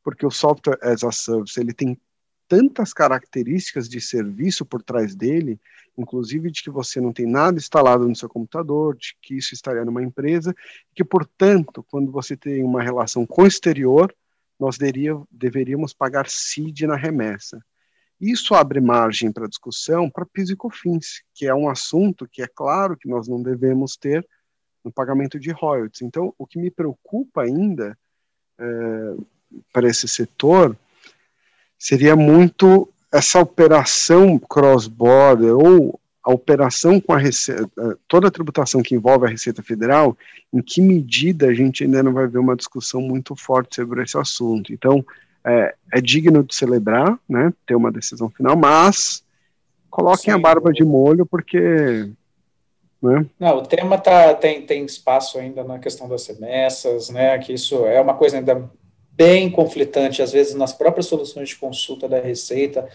porque 0.03 0.25
o 0.25 0.31
software 0.31 0.77
as 0.81 1.03
a 1.03 1.11
service 1.11 1.57
ele 1.57 1.73
tem 1.73 1.97
tantas 2.47 2.93
características 2.93 3.89
de 3.89 3.99
serviço 3.99 4.65
por 4.65 4.81
trás 4.81 5.15
dele, 5.15 5.59
inclusive 5.97 6.51
de 6.51 6.61
que 6.61 6.69
você 6.69 6.99
não 6.99 7.13
tem 7.13 7.25
nada 7.25 7.57
instalado 7.57 8.07
no 8.07 8.15
seu 8.15 8.29
computador, 8.29 8.95
de 8.95 9.15
que 9.21 9.35
isso 9.35 9.53
estaria 9.53 9.85
numa 9.85 10.03
empresa, 10.03 10.55
que, 10.93 11.03
portanto, 11.03 11.85
quando 11.89 12.11
você 12.11 12.35
tem 12.35 12.63
uma 12.63 12.81
relação 12.81 13.25
com 13.25 13.43
o 13.43 13.47
exterior, 13.47 14.13
nós 14.59 14.77
deveria, 14.77 15.19
deveríamos 15.31 15.93
pagar 15.93 16.29
CID 16.29 16.87
na 16.87 16.95
remessa. 16.95 17.63
Isso 18.19 18.55
abre 18.55 18.79
margem 18.79 19.31
para 19.31 19.47
discussão 19.47 20.09
para 20.09 20.25
PIS 20.25 20.49
e 20.49 20.55
COFINS, 20.55 21.23
que 21.33 21.45
é 21.45 21.53
um 21.53 21.67
assunto 21.67 22.27
que 22.27 22.41
é 22.41 22.47
claro 22.47 22.95
que 22.95 23.09
nós 23.09 23.27
não 23.27 23.41
devemos 23.41 23.97
ter 23.97 24.25
no 24.83 24.91
pagamento 24.91 25.39
de 25.39 25.51
royalties. 25.51 26.01
Então, 26.01 26.33
o 26.37 26.47
que 26.47 26.59
me 26.59 26.71
preocupa 26.71 27.41
ainda 27.41 27.97
é, 28.57 28.63
para 29.73 29.89
esse 29.89 30.07
setor 30.07 30.77
seria 31.77 32.15
muito 32.15 32.89
essa 33.13 33.39
operação 33.39 34.37
cross-border 34.37 35.55
ou 35.55 35.99
a 36.23 36.31
operação 36.31 36.99
com 36.99 37.13
a 37.13 37.17
receita, 37.17 37.69
toda 38.07 38.27
a 38.27 38.31
tributação 38.31 38.81
que 38.81 38.95
envolve 38.95 39.27
a 39.27 39.29
Receita 39.29 39.61
Federal, 39.61 40.17
em 40.51 40.59
que 40.59 40.81
medida 40.81 41.47
a 41.47 41.53
gente 41.53 41.83
ainda 41.83 42.01
não 42.01 42.13
vai 42.13 42.27
ver 42.27 42.39
uma 42.39 42.55
discussão 42.55 42.99
muito 42.99 43.35
forte 43.35 43.75
sobre 43.75 44.01
esse 44.01 44.17
assunto. 44.17 44.73
Então, 44.73 45.05
é, 45.45 45.75
é 45.93 46.01
digno 46.01 46.43
de 46.43 46.55
celebrar, 46.55 47.19
né, 47.29 47.53
ter 47.67 47.75
uma 47.75 47.91
decisão 47.91 48.27
final, 48.27 48.55
mas 48.55 49.23
coloquem 49.89 50.25
Sim. 50.25 50.31
a 50.31 50.37
barba 50.39 50.73
de 50.73 50.83
molho, 50.83 51.27
porque 51.27 52.09
né? 53.01 53.25
Não, 53.39 53.57
o 53.57 53.61
tema 53.61 53.99
tá, 53.99 54.33
tem, 54.33 54.65
tem 54.65 54.83
espaço 54.83 55.37
ainda 55.37 55.63
na 55.63 55.77
questão 55.77 56.09
das 56.09 56.25
remessas, 56.25 57.09
né? 57.09 57.37
Que 57.37 57.53
isso 57.53 57.85
é 57.85 58.01
uma 58.01 58.15
coisa 58.15 58.37
ainda 58.37 58.67
bem 59.15 59.49
conflitante, 59.49 60.21
às 60.21 60.31
vezes 60.31 60.53
nas 60.53 60.73
próprias 60.73 61.05
soluções 61.07 61.49
de 61.49 61.55
consulta 61.55 62.07
da 62.07 62.19
Receita, 62.19 62.87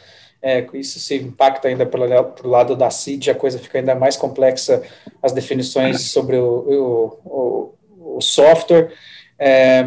é, 0.42 0.66
isso 0.74 0.98
se 0.98 1.16
impacta 1.16 1.68
ainda 1.68 1.84
pelo, 1.84 2.06
lado 2.44 2.74
da 2.74 2.90
CID, 2.90 3.30
a 3.30 3.34
coisa 3.34 3.58
fica 3.58 3.78
ainda 3.78 3.94
mais 3.94 4.16
complexa, 4.16 4.82
as 5.22 5.32
definições 5.32 6.10
sobre 6.10 6.36
o, 6.38 7.14
o, 7.24 8.16
o 8.16 8.20
software. 8.20 8.92
É, 9.38 9.86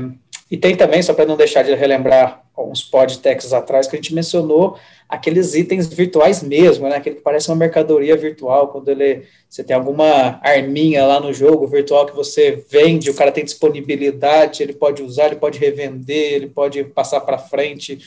e 0.50 0.58
tem 0.58 0.76
também, 0.76 1.02
só 1.02 1.14
para 1.14 1.26
não 1.26 1.36
deixar 1.36 1.64
de 1.64 1.74
relembrar 1.74 2.43
uns 2.58 2.84
podcasts 2.84 3.54
atrás, 3.54 3.88
que 3.88 3.96
a 3.96 4.00
gente 4.00 4.14
mencionou 4.14 4.78
aqueles 5.10 5.54
itens 5.54 5.88
virtuais 5.88 6.42
mesmo, 6.42 6.88
né? 6.88 6.96
Aquele 6.96 7.18
que 7.18 7.22
parece 7.22 7.50
uma 7.50 7.56
mercadoria 7.56 8.16
virtual, 8.16 8.70
quando 8.70 8.90
ele 8.90 9.24
você 9.50 9.64
tem 9.64 9.76
alguma 9.76 10.40
arminha 10.42 11.06
lá 11.06 11.20
no 11.20 11.32
jogo 11.32 11.68
virtual 11.68 12.06
que 12.06 12.16
você 12.16 12.64
vende, 12.70 13.10
o 13.10 13.16
cara 13.16 13.32
tem 13.32 13.46
disponibilidade, 13.46 14.64
ele 14.64 14.74
pode 14.74 15.04
usar, 15.04 15.28
ele 15.28 15.36
pode 15.36 15.60
revender, 15.60 16.34
ele 16.34 16.48
pode 16.48 16.84
passar 16.84 17.22
para 17.22 17.38
frente. 17.38 18.00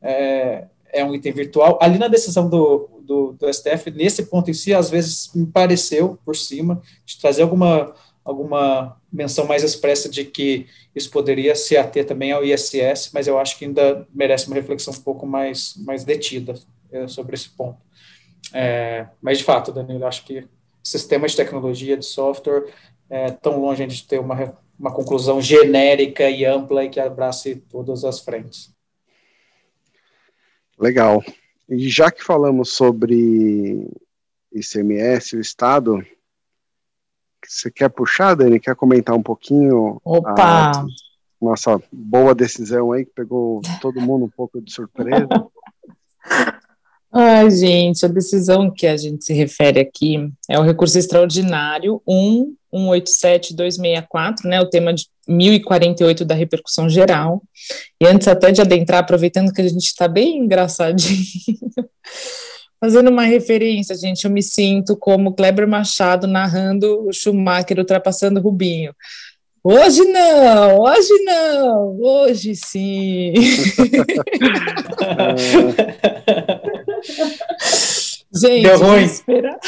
É, 0.00 0.64
é, 0.92 1.04
um 1.04 1.14
item 1.14 1.32
virtual. 1.32 1.78
Ali 1.80 1.98
na 1.98 2.08
decisão 2.08 2.48
do, 2.48 2.88
do, 3.02 3.32
do 3.32 3.52
STF, 3.52 3.90
nesse 3.90 4.26
ponto 4.26 4.50
em 4.50 4.54
si, 4.54 4.72
às 4.72 4.90
vezes 4.90 5.30
me 5.34 5.46
pareceu 5.46 6.18
por 6.24 6.34
cima 6.34 6.80
de 7.04 7.18
trazer 7.18 7.42
alguma 7.42 7.94
alguma 8.26 9.00
menção 9.10 9.46
mais 9.46 9.62
expressa 9.62 10.08
de 10.08 10.24
que 10.24 10.66
isso 10.92 11.08
poderia 11.10 11.54
se 11.54 11.76
ater 11.76 12.04
também 12.04 12.32
ao 12.32 12.44
ISS, 12.44 13.12
mas 13.14 13.28
eu 13.28 13.38
acho 13.38 13.56
que 13.56 13.64
ainda 13.64 14.06
merece 14.12 14.48
uma 14.48 14.56
reflexão 14.56 14.92
um 14.92 15.00
pouco 15.00 15.24
mais, 15.24 15.76
mais 15.76 16.02
detida 16.02 16.54
é, 16.90 17.06
sobre 17.06 17.36
esse 17.36 17.48
ponto. 17.48 17.78
É, 18.52 19.06
mas, 19.22 19.38
de 19.38 19.44
fato, 19.44 19.70
Danilo, 19.70 20.04
acho 20.04 20.24
que 20.24 20.44
sistemas 20.82 21.30
de 21.30 21.36
tecnologia, 21.36 21.96
de 21.96 22.04
software, 22.04 22.64
é 23.08 23.30
tão 23.30 23.60
longe 23.60 23.86
de 23.86 24.02
ter 24.02 24.18
uma, 24.18 24.58
uma 24.76 24.92
conclusão 24.92 25.40
genérica 25.40 26.28
e 26.28 26.44
ampla 26.44 26.84
e 26.84 26.90
que 26.90 26.98
abrace 26.98 27.56
todas 27.70 28.04
as 28.04 28.18
frentes. 28.18 28.74
Legal. 30.76 31.22
E 31.68 31.88
já 31.88 32.10
que 32.10 32.24
falamos 32.24 32.72
sobre 32.72 33.88
ICMS, 34.52 35.36
o 35.36 35.40
Estado, 35.40 36.04
você 37.48 37.70
quer 37.70 37.88
puxar, 37.88 38.34
Dani? 38.34 38.60
Quer 38.60 38.74
comentar 38.74 39.14
um 39.14 39.22
pouquinho? 39.22 40.00
Opa! 40.04 40.84
Nossa 41.40 41.80
boa 41.92 42.34
decisão 42.34 42.92
aí, 42.92 43.04
que 43.04 43.12
pegou 43.14 43.60
todo 43.80 44.00
mundo 44.00 44.24
um 44.24 44.30
pouco 44.30 44.60
de 44.60 44.72
surpresa. 44.72 45.28
Ai, 47.18 47.50
gente, 47.50 48.04
a 48.04 48.08
decisão 48.08 48.70
que 48.70 48.86
a 48.86 48.94
gente 48.96 49.24
se 49.24 49.32
refere 49.32 49.80
aqui 49.80 50.30
é 50.50 50.58
o 50.58 50.62
recurso 50.62 50.98
extraordinário 50.98 52.02
1.187.264, 52.06 54.44
né, 54.44 54.60
o 54.60 54.68
tema 54.68 54.92
de 54.92 55.06
1048 55.26 56.26
da 56.26 56.34
repercussão 56.34 56.90
geral. 56.90 57.42
E 58.00 58.06
antes 58.06 58.28
até 58.28 58.52
de 58.52 58.60
adentrar, 58.60 59.00
aproveitando 59.00 59.50
que 59.50 59.62
a 59.62 59.68
gente 59.68 59.86
está 59.86 60.06
bem 60.06 60.36
engraçadinho, 60.38 61.24
Fazendo 62.78 63.10
uma 63.10 63.22
referência, 63.22 63.96
gente, 63.96 64.24
eu 64.24 64.30
me 64.30 64.42
sinto 64.42 64.96
como 64.96 65.34
Kleber 65.34 65.66
Machado 65.66 66.26
narrando 66.26 67.06
o 67.08 67.12
Schumacher 67.12 67.78
ultrapassando 67.78 68.38
o 68.38 68.42
Rubinho. 68.42 68.94
Hoje 69.64 70.04
não, 70.04 70.78
hoje 70.78 71.24
não, 71.24 71.98
hoje 72.00 72.54
sim. 72.54 73.34
gente, 78.32 78.62
Deu 78.62 78.78
ruim. 78.78 79.04
Espera... 79.04 79.58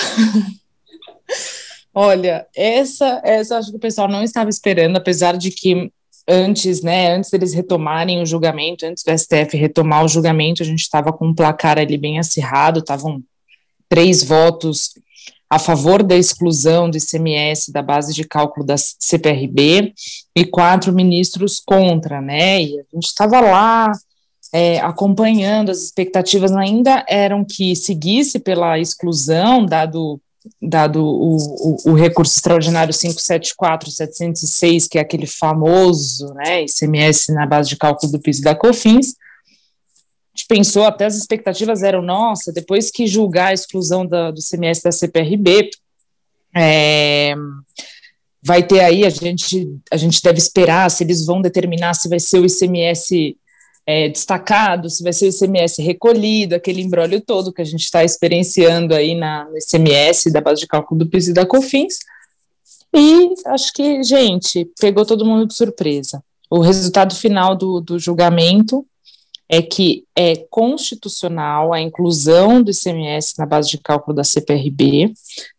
Olha, 1.93 2.47
essa, 2.55 3.21
essa 3.25 3.59
acho 3.59 3.71
que 3.71 3.77
o 3.77 3.81
pessoal 3.81 4.07
não 4.07 4.23
estava 4.23 4.49
esperando, 4.49 4.97
apesar 4.97 5.37
de 5.37 5.51
que 5.51 5.91
antes, 6.29 6.83
né, 6.83 7.15
antes 7.15 7.31
deles 7.31 7.55
retomarem 7.55 8.21
o 8.21 8.27
julgamento, 8.27 8.85
antes 8.85 9.03
do 9.03 9.17
STF 9.17 9.57
retomar 9.57 10.05
o 10.05 10.09
julgamento, 10.09 10.63
a 10.63 10.67
gente 10.67 10.81
estava 10.81 11.13
com 11.13 11.29
um 11.29 11.35
placar 11.35 11.79
ali 11.79 11.97
bem 11.97 12.19
acirrado, 12.19 12.81
estavam 12.81 13.23
três 13.89 14.23
votos 14.23 14.91
a 15.49 15.59
favor 15.59 16.03
da 16.03 16.15
exclusão 16.15 16.91
do 16.91 16.99
ICMS 16.99 17.73
da 17.73 17.81
base 17.81 18.13
de 18.13 18.25
cálculo 18.25 18.67
da 18.67 18.77
CPRB 18.77 19.95
e 20.37 20.45
quatro 20.45 20.93
ministros 20.93 21.59
contra, 21.65 22.21
né, 22.21 22.63
e 22.63 22.79
a 22.79 22.85
gente 22.93 23.07
estava 23.07 23.41
lá 23.41 23.91
é, 24.53 24.79
acompanhando, 24.81 25.71
as 25.71 25.83
expectativas 25.83 26.53
ainda 26.53 27.05
eram 27.09 27.45
que 27.45 27.75
seguisse 27.75 28.39
pela 28.39 28.79
exclusão, 28.79 29.65
dado 29.65 30.21
dado 30.63 31.05
o, 31.05 31.37
o, 31.37 31.77
o, 31.91 31.95
recurso 31.95 32.37
extraordinário 32.37 32.93
574-706, 32.95 34.89
que 34.89 34.99
é 34.99 35.01
aquele 35.01 35.27
famoso 35.27 36.33
né, 36.35 36.65
ICMS 36.65 37.33
na 37.33 37.47
base 37.47 37.69
de 37.69 37.77
cálculo 37.77 38.13
do 38.13 38.21
PIS 38.21 38.39
e 38.39 38.43
da 38.43 38.55
COFINS, 38.55 39.15
a 39.15 40.39
gente 40.39 40.47
pensou, 40.47 40.85
até 40.85 41.05
as 41.05 41.17
expectativas 41.17 41.83
eram, 41.83 42.01
nossa, 42.01 42.53
depois 42.53 42.93
que 42.93 43.09
julgar 43.09 43.49
a 43.49 43.55
exclusão 43.55 44.07
da, 44.07 44.31
do 44.31 44.39
ICMS 44.39 44.83
da 44.83 44.93
CPRB, 44.93 45.71
é, 46.57 47.35
vai 48.41 48.63
ter 48.63 48.81
aí, 48.81 49.05
a 49.05 49.11
gente, 49.11 49.69
a 49.91 49.97
gente 49.97 50.23
deve 50.23 50.39
esperar 50.39 50.89
se 50.91 51.03
eles 51.03 51.27
vão 51.27 51.43
determinar 51.43 51.95
se 51.95 52.09
vai 52.09 52.21
ser 52.21 52.39
o 52.39 52.47
ICMS 52.47 53.37
é, 53.89 54.07
destacado, 54.07 54.91
se 54.91 55.03
vai 55.03 55.15
ser 55.15 55.25
o 55.25 55.31
ICMS 55.31 55.81
recolhido, 55.81 56.55
aquele 56.55 56.83
embrólio 56.83 57.23
todo 57.23 57.51
que 57.51 57.63
a 57.63 57.65
gente 57.65 57.85
está 57.85 58.05
experienciando 58.05 58.95
aí 58.95 59.15
na, 59.15 59.47
no 59.47 59.57
ICMS, 59.57 60.31
da 60.31 60.43
base 60.43 60.61
de 60.61 60.67
cálculo 60.67 60.99
do 60.99 61.09
PIS 61.09 61.29
e 61.29 61.33
da 61.33 61.47
COFINS. 61.47 62.01
E 62.95 63.33
acho 63.47 63.73
que, 63.73 64.03
gente, 64.03 64.71
pegou 64.79 65.07
todo 65.07 65.25
mundo 65.25 65.47
de 65.47 65.55
surpresa. 65.55 66.23
O 66.51 66.61
resultado 66.61 67.15
final 67.15 67.57
do, 67.57 67.81
do 67.81 67.99
julgamento 67.99 68.87
é 69.49 69.63
que 69.63 70.05
é 70.15 70.37
constitucional 70.51 71.73
a 71.73 71.81
inclusão 71.81 72.63
do 72.63 72.71
ICMS 72.71 73.35
na 73.39 73.47
base 73.47 73.71
de 73.71 73.79
cálculo 73.79 74.15
da 74.15 74.23
CPRB, 74.23 75.13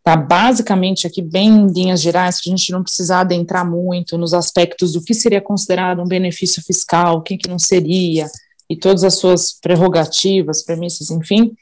tá? 0.04 0.16
Basicamente, 0.16 1.06
aqui, 1.06 1.20
bem 1.20 1.48
em 1.48 1.66
linhas 1.66 2.00
gerais, 2.00 2.40
que 2.40 2.48
a 2.48 2.56
gente 2.56 2.70
não 2.70 2.84
precisar 2.84 3.20
adentrar 3.20 3.68
muito 3.68 4.16
nos 4.16 4.32
aspectos 4.32 4.92
do 4.92 5.02
que 5.02 5.12
seria 5.12 5.40
considerado 5.40 6.00
um 6.00 6.06
benefício 6.06 6.62
fiscal, 6.62 7.16
o 7.16 7.22
que, 7.22 7.36
que 7.36 7.48
não 7.48 7.58
seria, 7.58 8.30
e 8.68 8.76
todas 8.76 9.02
as 9.02 9.16
suas 9.16 9.52
prerrogativas, 9.52 10.62
premissas, 10.62 11.10
enfim, 11.10 11.52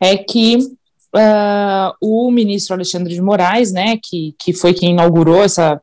é 0.00 0.16
que 0.16 0.56
uh, 0.56 1.92
o 2.00 2.30
ministro 2.30 2.74
Alexandre 2.74 3.12
de 3.12 3.20
Moraes, 3.20 3.72
né, 3.72 3.98
que, 4.00 4.34
que 4.38 4.52
foi 4.52 4.72
quem 4.72 4.90
inaugurou 4.92 5.42
essa 5.42 5.80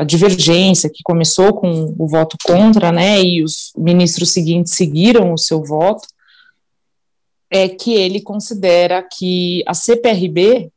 a 0.00 0.04
divergência 0.04 0.88
que 0.88 1.02
começou 1.04 1.52
com 1.52 1.94
o 1.98 2.08
voto 2.08 2.36
contra, 2.42 2.90
né, 2.90 3.22
e 3.22 3.42
os 3.42 3.70
ministros 3.76 4.30
seguintes 4.30 4.72
seguiram 4.74 5.34
o 5.34 5.38
seu 5.38 5.62
voto, 5.62 6.08
é 7.50 7.68
que 7.68 7.92
ele 7.92 8.22
considera 8.22 9.02
que 9.02 9.62
a 9.66 9.74
CPRB 9.74 10.70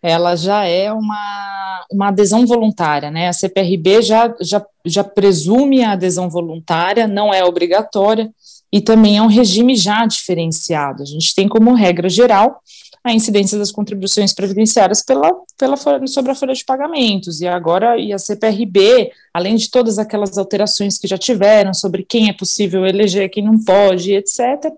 ela 0.00 0.36
já 0.36 0.64
é 0.64 0.92
uma, 0.92 1.86
uma 1.90 2.08
adesão 2.08 2.44
voluntária, 2.44 3.10
né? 3.10 3.28
A 3.28 3.32
CPRB 3.32 4.02
já, 4.02 4.34
já, 4.40 4.64
já 4.84 5.04
presume 5.04 5.82
a 5.82 5.92
adesão 5.92 6.28
voluntária, 6.28 7.06
não 7.06 7.32
é 7.32 7.44
obrigatória, 7.44 8.28
e 8.72 8.80
também 8.80 9.18
é 9.18 9.22
um 9.22 9.28
regime 9.28 9.76
já 9.76 10.04
diferenciado. 10.04 11.02
A 11.02 11.06
gente 11.06 11.34
tem 11.34 11.48
como 11.48 11.74
regra 11.74 12.08
geral 12.08 12.60
a 13.04 13.12
incidência 13.12 13.58
das 13.58 13.72
contribuições 13.72 14.32
previdenciárias 14.32 15.02
pela, 15.02 15.32
pela, 15.58 15.76
sobre 16.06 16.30
a 16.30 16.34
folha 16.34 16.54
de 16.54 16.64
pagamentos. 16.64 17.40
E 17.40 17.48
agora, 17.48 17.98
e 17.98 18.12
a 18.12 18.18
CPRB, 18.18 19.10
além 19.34 19.56
de 19.56 19.70
todas 19.70 19.98
aquelas 19.98 20.38
alterações 20.38 20.98
que 20.98 21.08
já 21.08 21.18
tiveram 21.18 21.74
sobre 21.74 22.04
quem 22.04 22.28
é 22.28 22.32
possível 22.32 22.86
eleger, 22.86 23.28
quem 23.28 23.44
não 23.44 23.58
pode, 23.62 24.14
etc., 24.14 24.72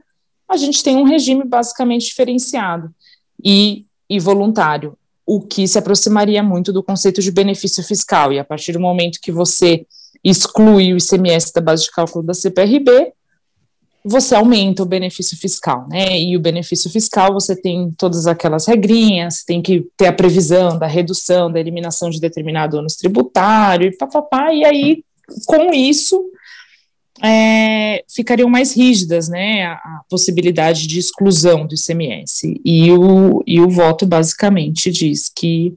a 0.48 0.56
gente 0.56 0.82
tem 0.82 0.96
um 0.96 1.04
regime 1.04 1.44
basicamente 1.44 2.06
diferenciado 2.06 2.94
e, 3.42 3.84
e 4.08 4.18
voluntário, 4.18 4.96
o 5.26 5.40
que 5.40 5.66
se 5.66 5.78
aproximaria 5.78 6.42
muito 6.42 6.72
do 6.72 6.82
conceito 6.82 7.20
de 7.20 7.30
benefício 7.30 7.82
fiscal. 7.82 8.32
E 8.32 8.38
a 8.38 8.44
partir 8.44 8.72
do 8.72 8.80
momento 8.80 9.20
que 9.20 9.32
você 9.32 9.86
exclui 10.22 10.94
o 10.94 10.96
ICMS 10.96 11.52
da 11.52 11.60
base 11.60 11.84
de 11.84 11.90
cálculo 11.90 12.24
da 12.24 12.32
CPRB, 12.32 13.12
você 14.04 14.34
aumenta 14.34 14.82
o 14.82 14.86
benefício 14.86 15.36
fiscal, 15.36 15.88
né? 15.88 16.20
E 16.20 16.36
o 16.36 16.40
benefício 16.40 16.90
fiscal 16.90 17.32
você 17.32 17.56
tem 17.56 17.90
todas 17.96 18.26
aquelas 18.26 18.66
regrinhas, 18.66 19.42
tem 19.42 19.62
que 19.62 19.86
ter 19.96 20.08
a 20.08 20.12
previsão 20.12 20.78
da 20.78 20.86
redução, 20.86 21.50
da 21.50 21.58
eliminação 21.58 22.10
de 22.10 22.20
determinado 22.20 22.76
ônus 22.76 22.96
tributário 22.96 23.88
e 23.88 23.96
papapá, 23.96 24.52
e 24.52 24.62
aí 24.64 25.04
com 25.46 25.72
isso 25.72 26.22
é, 27.22 28.04
ficariam 28.14 28.50
mais 28.50 28.76
rígidas, 28.76 29.28
né? 29.30 29.64
A, 29.64 29.72
a, 29.72 30.00
possibilidade 30.10 30.86
de 30.86 30.98
exclusão 30.98 31.66
do 31.66 31.74
ICMS. 31.74 32.60
E 32.62 32.92
o, 32.92 33.42
e 33.46 33.58
o 33.58 33.70
voto 33.70 34.04
basicamente 34.04 34.90
diz 34.90 35.30
que 35.34 35.72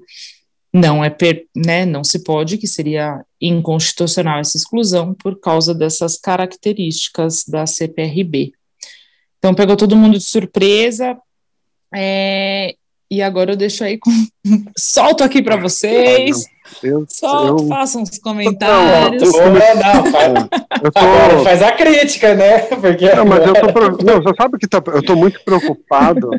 não 0.77 1.03
é 1.03 1.09
per, 1.09 1.45
né, 1.55 1.85
não 1.85 2.03
se 2.03 2.23
pode, 2.23 2.57
que 2.57 2.67
seria 2.67 3.23
inconstitucional 3.41 4.39
essa 4.39 4.57
exclusão 4.57 5.13
por 5.13 5.39
causa 5.39 5.73
dessas 5.73 6.17
características 6.17 7.43
da 7.45 7.65
CPRB. 7.65 8.53
Então 9.37 9.53
pegou 9.53 9.75
todo 9.75 9.95
mundo 9.95 10.17
de 10.17 10.23
surpresa, 10.23 11.17
é, 11.93 12.75
e 13.09 13.21
agora 13.21 13.53
eu 13.53 13.55
deixo 13.55 13.83
aí 13.83 13.97
com. 13.97 14.11
Solto 14.77 15.23
aqui 15.23 15.41
para 15.41 15.55
vocês. 15.55 16.45
Eu, 16.83 17.05
Só 17.07 17.47
eu... 17.47 17.59
façam 17.67 18.01
uns 18.01 18.19
comentários. 18.19 19.31
Não, 19.31 19.45
não, 19.45 20.03
não 20.03 20.11
faz, 20.11 20.33
tô... 20.33 20.99
Agora 20.99 21.43
faz 21.43 21.61
a 21.61 21.71
crítica, 21.71 22.35
né? 22.35 22.59
Porque 22.75 23.13
não, 23.15 23.25
mas 23.25 23.47
eu 23.47 23.53
tô. 23.53 24.03
Não, 24.03 24.21
você 24.21 24.35
sabe 24.35 24.57
que 24.57 24.67
tá... 24.67 24.83
eu 24.87 24.99
estou 24.99 25.15
muito 25.15 25.41
preocupado. 25.43 26.29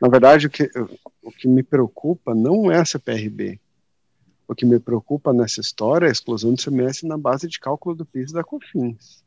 Na 0.00 0.08
verdade, 0.08 0.46
o 0.46 0.50
que, 0.50 0.68
o 1.22 1.30
que 1.30 1.46
me 1.46 1.62
preocupa 1.62 2.34
não 2.34 2.72
é 2.72 2.78
a 2.78 2.84
CPRB. 2.84 3.60
O 4.50 4.54
que 4.56 4.66
me 4.66 4.80
preocupa 4.80 5.32
nessa 5.32 5.60
história 5.60 6.06
é 6.06 6.08
a 6.08 6.12
exclusão 6.12 6.52
do 6.52 6.60
CMS 6.60 7.04
na 7.04 7.16
base 7.16 7.46
de 7.46 7.60
cálculo 7.60 7.94
do 7.94 8.04
PIS 8.04 8.32
da 8.32 8.42
COFINS. 8.42 9.22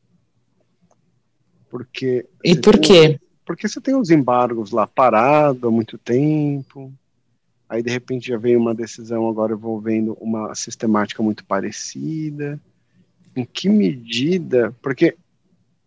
Porque. 1.69 2.27
E 2.43 2.59
por 2.59 2.77
quê? 2.77 3.17
Porque 3.45 3.69
você 3.69 3.79
tem 3.79 3.95
os 3.95 4.09
embargos 4.09 4.71
lá 4.71 4.85
parados 4.85 5.63
há 5.63 5.71
muito 5.71 5.97
tempo, 5.97 6.93
aí 7.69 7.81
de 7.81 7.89
repente 7.89 8.27
já 8.27 8.37
veio 8.37 8.59
uma 8.59 8.75
decisão 8.75 9.29
agora 9.29 9.53
envolvendo 9.53 10.17
uma 10.19 10.53
sistemática 10.55 11.23
muito 11.23 11.45
parecida. 11.45 12.59
Em 13.33 13.45
que 13.45 13.69
medida? 13.69 14.75
Porque 14.81 15.15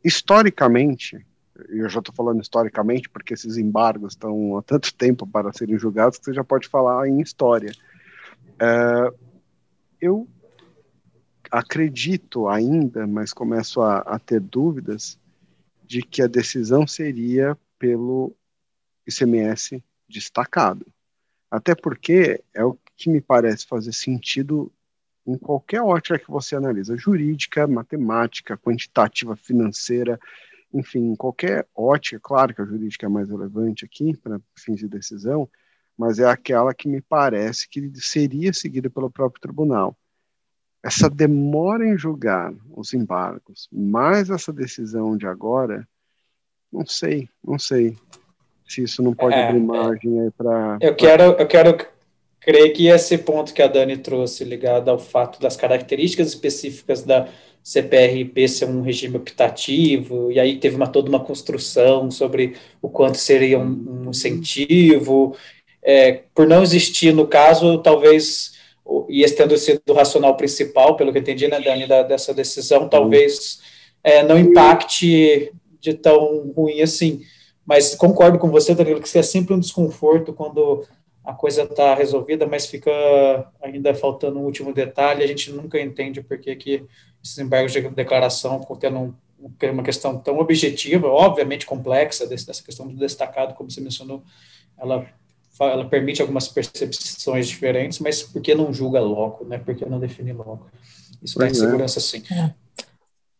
historicamente, 0.02 1.26
eu 1.68 1.90
já 1.90 1.98
estou 1.98 2.14
falando 2.14 2.40
historicamente 2.40 3.10
porque 3.10 3.34
esses 3.34 3.58
embargos 3.58 4.14
estão 4.14 4.56
há 4.56 4.62
tanto 4.62 4.94
tempo 4.94 5.26
para 5.26 5.52
serem 5.52 5.78
julgados 5.78 6.18
que 6.18 6.24
você 6.24 6.32
já 6.32 6.42
pode 6.42 6.68
falar 6.68 7.06
em 7.06 7.20
história. 7.20 7.70
Uh, 8.54 9.25
eu 10.00 10.28
acredito 11.50 12.48
ainda, 12.48 13.06
mas 13.06 13.32
começo 13.32 13.80
a, 13.80 13.98
a, 13.98 14.18
ter 14.18 14.40
dúvidas, 14.40 15.18
de 15.84 16.02
que 16.02 16.20
a 16.22 16.26
decisão 16.26 16.86
seria 16.86 17.56
pelo 17.78 18.34
ICMS 19.06 19.82
destacado. 20.08 20.86
Até 21.50 21.74
porque 21.74 22.42
é 22.52 22.64
o 22.64 22.76
que 22.96 23.08
me 23.08 23.20
parece 23.20 23.66
fazer 23.66 23.92
sentido 23.92 24.72
em 25.26 25.36
qualquer 25.36 25.82
ótica 25.82 26.18
que 26.18 26.30
você 26.30 26.56
analisa, 26.56 26.96
jurídica, 26.96 27.66
matemática, 27.66 28.56
quantitativa, 28.56 29.36
financeira, 29.36 30.18
enfim, 30.72 31.12
em 31.12 31.16
qualquer 31.16 31.66
ótica, 31.74 32.20
claro 32.20 32.54
que 32.54 32.62
a 32.62 32.64
jurídica 32.64 33.06
é 33.06 33.08
mais 33.08 33.28
relevante 33.28 33.84
aqui 33.84 34.16
para 34.16 34.40
fins 34.56 34.78
de 34.78 34.88
decisão, 34.88 35.48
mas 35.96 36.18
é 36.18 36.26
aquela 36.26 36.74
que 36.74 36.88
me 36.88 37.00
parece 37.00 37.68
que 37.68 37.90
seria 37.96 38.52
seguida 38.52 38.90
pelo 38.90 39.10
próprio 39.10 39.40
tribunal. 39.40 39.96
Essa 40.82 41.10
demora 41.10 41.86
em 41.86 41.98
julgar 41.98 42.52
os 42.70 42.92
embargos, 42.94 43.68
mais 43.72 44.30
essa 44.30 44.52
decisão 44.52 45.16
de 45.16 45.26
agora, 45.26 45.86
não 46.72 46.86
sei, 46.86 47.28
não 47.42 47.58
sei 47.58 47.96
se 48.68 48.82
isso 48.82 49.02
não 49.02 49.14
pode 49.14 49.34
é, 49.34 49.48
abrir 49.48 49.58
é. 49.58 49.62
margem 49.62 50.20
aí 50.20 50.30
para. 50.30 50.78
Eu 50.80 50.94
quero, 50.94 51.22
eu 51.22 51.46
quero 51.46 51.76
crer 52.40 52.72
que 52.72 52.88
esse 52.88 53.18
ponto 53.18 53.54
que 53.54 53.62
a 53.62 53.66
Dani 53.66 53.96
trouxe, 53.96 54.44
ligado 54.44 54.88
ao 54.88 54.98
fato 54.98 55.40
das 55.40 55.56
características 55.56 56.28
específicas 56.28 57.02
da 57.02 57.28
CPRP 57.62 58.46
ser 58.46 58.66
um 58.66 58.80
regime 58.80 59.16
optativo, 59.16 60.30
e 60.30 60.38
aí 60.38 60.56
teve 60.58 60.76
uma, 60.76 60.86
toda 60.86 61.08
uma 61.08 61.18
construção 61.18 62.12
sobre 62.12 62.54
o 62.80 62.88
quanto 62.88 63.18
seria 63.18 63.58
um, 63.58 64.04
um 64.04 64.10
incentivo, 64.10 65.36
é, 65.86 66.24
por 66.34 66.48
não 66.48 66.64
existir, 66.64 67.14
no 67.14 67.28
caso, 67.28 67.78
talvez, 67.78 68.54
e 69.08 69.22
esse 69.22 69.36
tendo 69.36 69.56
sido 69.56 69.80
o 69.88 69.92
racional 69.92 70.36
principal, 70.36 70.96
pelo 70.96 71.12
que 71.12 71.18
eu 71.18 71.22
entendi, 71.22 71.46
né, 71.46 71.60
Dani, 71.60 71.86
da, 71.86 72.02
dessa 72.02 72.34
decisão, 72.34 72.88
talvez 72.88 73.60
é, 74.02 74.24
não 74.24 74.36
impacte 74.36 75.52
de 75.78 75.94
tão 75.94 76.52
ruim 76.56 76.82
assim. 76.82 77.22
Mas 77.64 77.94
concordo 77.94 78.36
com 78.36 78.50
você, 78.50 78.74
Danilo, 78.74 79.00
que 79.00 79.06
isso 79.06 79.16
é 79.16 79.22
sempre 79.22 79.54
um 79.54 79.60
desconforto 79.60 80.32
quando 80.32 80.84
a 81.24 81.32
coisa 81.32 81.62
está 81.62 81.94
resolvida, 81.94 82.46
mas 82.46 82.66
fica 82.66 82.90
ainda 83.62 83.94
faltando 83.94 84.40
um 84.40 84.44
último 84.44 84.72
detalhe, 84.72 85.22
a 85.22 85.26
gente 85.26 85.52
nunca 85.52 85.80
entende 85.80 86.20
por 86.20 86.38
que, 86.38 86.54
que 86.56 86.84
esses 87.22 87.38
embargos 87.38 87.72
de 87.72 87.80
declaração, 87.90 88.58
contendo 88.58 88.98
um, 88.98 89.14
uma 89.70 89.82
questão 89.84 90.18
tão 90.18 90.38
objetiva, 90.38 91.06
obviamente 91.08 91.64
complexa, 91.64 92.26
dessa 92.26 92.62
questão 92.62 92.88
do 92.88 92.96
destacado, 92.96 93.54
como 93.54 93.70
você 93.70 93.80
mencionou, 93.80 94.22
ela 94.78 95.06
ela 95.60 95.84
permite 95.86 96.20
algumas 96.20 96.48
percepções 96.48 97.48
diferentes, 97.48 97.98
mas 97.98 98.22
por 98.22 98.42
que 98.42 98.54
não 98.54 98.72
julga 98.72 99.00
logo, 99.00 99.44
né? 99.44 99.58
Por 99.58 99.74
que 99.74 99.86
não 99.86 99.98
define 99.98 100.32
logo? 100.32 100.66
Isso 101.22 101.38
dá 101.38 101.48
insegurança, 101.48 101.98
é. 101.98 102.02
sim. 102.02 102.22
É. 102.30 102.52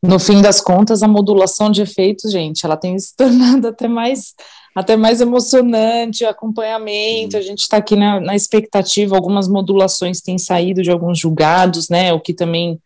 No 0.03 0.19
fim 0.19 0.41
das 0.41 0.61
contas, 0.61 1.03
a 1.03 1.09
modulação 1.09 1.71
de 1.71 1.83
efeitos, 1.83 2.31
gente, 2.31 2.65
ela 2.65 2.77
tem 2.77 2.99
se 2.99 3.15
tornado 3.17 3.69
até 3.69 3.89
mais 3.89 4.35
até 4.75 4.95
mais 4.95 5.23
emocionante, 5.23 6.23
o 6.23 6.29
acompanhamento, 6.29 7.35
a 7.35 7.41
gente 7.41 7.61
está 7.61 7.79
aqui 7.79 7.97
na, 7.97 8.21
na 8.21 8.37
expectativa, 8.37 9.17
algumas 9.17 9.49
modulações 9.49 10.21
têm 10.21 10.37
saído 10.37 10.83
de 10.83 10.91
alguns 10.91 11.19
julgados, 11.19 11.89
né, 11.89 12.13
o 12.13 12.21
que 12.21 12.35
também, 12.35 12.79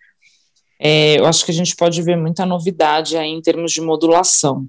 é, 0.78 1.18
eu 1.18 1.26
acho 1.26 1.44
que 1.44 1.50
a 1.50 1.54
gente 1.54 1.74
pode 1.74 2.00
ver 2.00 2.16
muita 2.16 2.46
novidade 2.46 3.16
aí 3.16 3.30
em 3.30 3.42
termos 3.42 3.72
de 3.72 3.80
modulação 3.80 4.68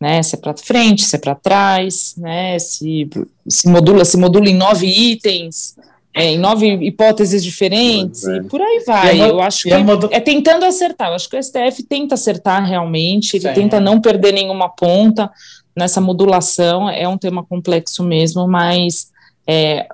né? 0.00 0.22
Se 0.22 0.36
é 0.36 0.38
para 0.38 0.56
frente, 0.56 1.04
se 1.04 1.16
é 1.16 1.18
para 1.18 1.34
trás, 1.34 2.14
né? 2.16 2.58
Se, 2.58 3.08
se 3.48 3.68
modula, 3.68 4.04
se 4.04 4.16
modula 4.16 4.48
em 4.48 4.54
nove 4.54 4.86
itens, 4.86 5.76
é, 6.14 6.30
em 6.30 6.38
nove 6.38 6.66
hipóteses 6.66 7.44
diferentes, 7.44 8.24
é. 8.24 8.38
e 8.38 8.42
por 8.44 8.60
aí 8.60 8.82
vai. 8.86 9.20
eu 9.20 9.40
acho 9.40 9.64
que 9.64 9.70
é 10.10 10.20
tentando 10.20 10.64
acertar. 10.64 11.08
Eu 11.08 11.14
acho 11.14 11.28
que 11.28 11.36
o 11.36 11.42
STF 11.42 11.82
tenta 11.82 12.14
acertar 12.14 12.66
realmente, 12.66 13.36
ele 13.36 13.48
Sim. 13.48 13.54
tenta 13.54 13.80
não 13.80 14.00
perder 14.00 14.32
nenhuma 14.32 14.68
ponta 14.68 15.30
nessa 15.76 16.00
modulação. 16.00 16.88
É 16.88 17.06
um 17.06 17.18
tema 17.18 17.44
complexo 17.44 18.02
mesmo, 18.02 18.48
mas 18.48 19.10
é, 19.46 19.86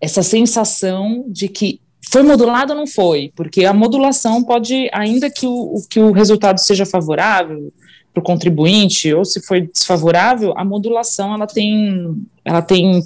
essa 0.00 0.22
sensação 0.22 1.24
de 1.28 1.48
que 1.48 1.80
foi 2.10 2.22
modulado 2.22 2.72
ou 2.72 2.78
não 2.78 2.86
foi, 2.86 3.32
porque 3.34 3.64
a 3.64 3.74
modulação 3.74 4.42
pode, 4.42 4.88
ainda 4.92 5.28
que 5.28 5.46
o, 5.46 5.82
que 5.90 6.00
o 6.00 6.12
resultado 6.12 6.58
seja 6.58 6.86
favorável, 6.86 7.72
para 8.16 8.20
o 8.20 8.24
contribuinte 8.24 9.12
ou 9.12 9.26
se 9.26 9.42
foi 9.42 9.60
desfavorável, 9.60 10.54
a 10.56 10.64
modulação 10.64 11.34
ela 11.34 11.46
tem, 11.46 12.16
ela 12.42 12.62
tem 12.62 13.02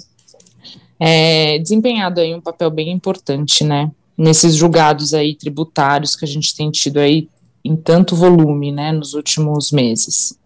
é, 0.97 1.59
desempenhado 1.59 2.21
aí 2.21 2.33
um 2.33 2.39
papel 2.39 2.71
bem 2.71 2.89
importante, 2.91 3.65
né? 3.65 3.91
Nesses 4.17 4.55
julgados 4.55 5.13
aí 5.13 5.35
tributários 5.35 6.15
que 6.15 6.23
a 6.23 6.27
gente 6.27 6.55
tem 6.55 6.71
tido 6.71 6.97
aí 6.97 7.27
em 7.63 7.75
tanto 7.75 8.15
volume, 8.15 8.71
né, 8.71 8.91
nos 8.91 9.13
últimos 9.13 9.71
meses. 9.71 10.39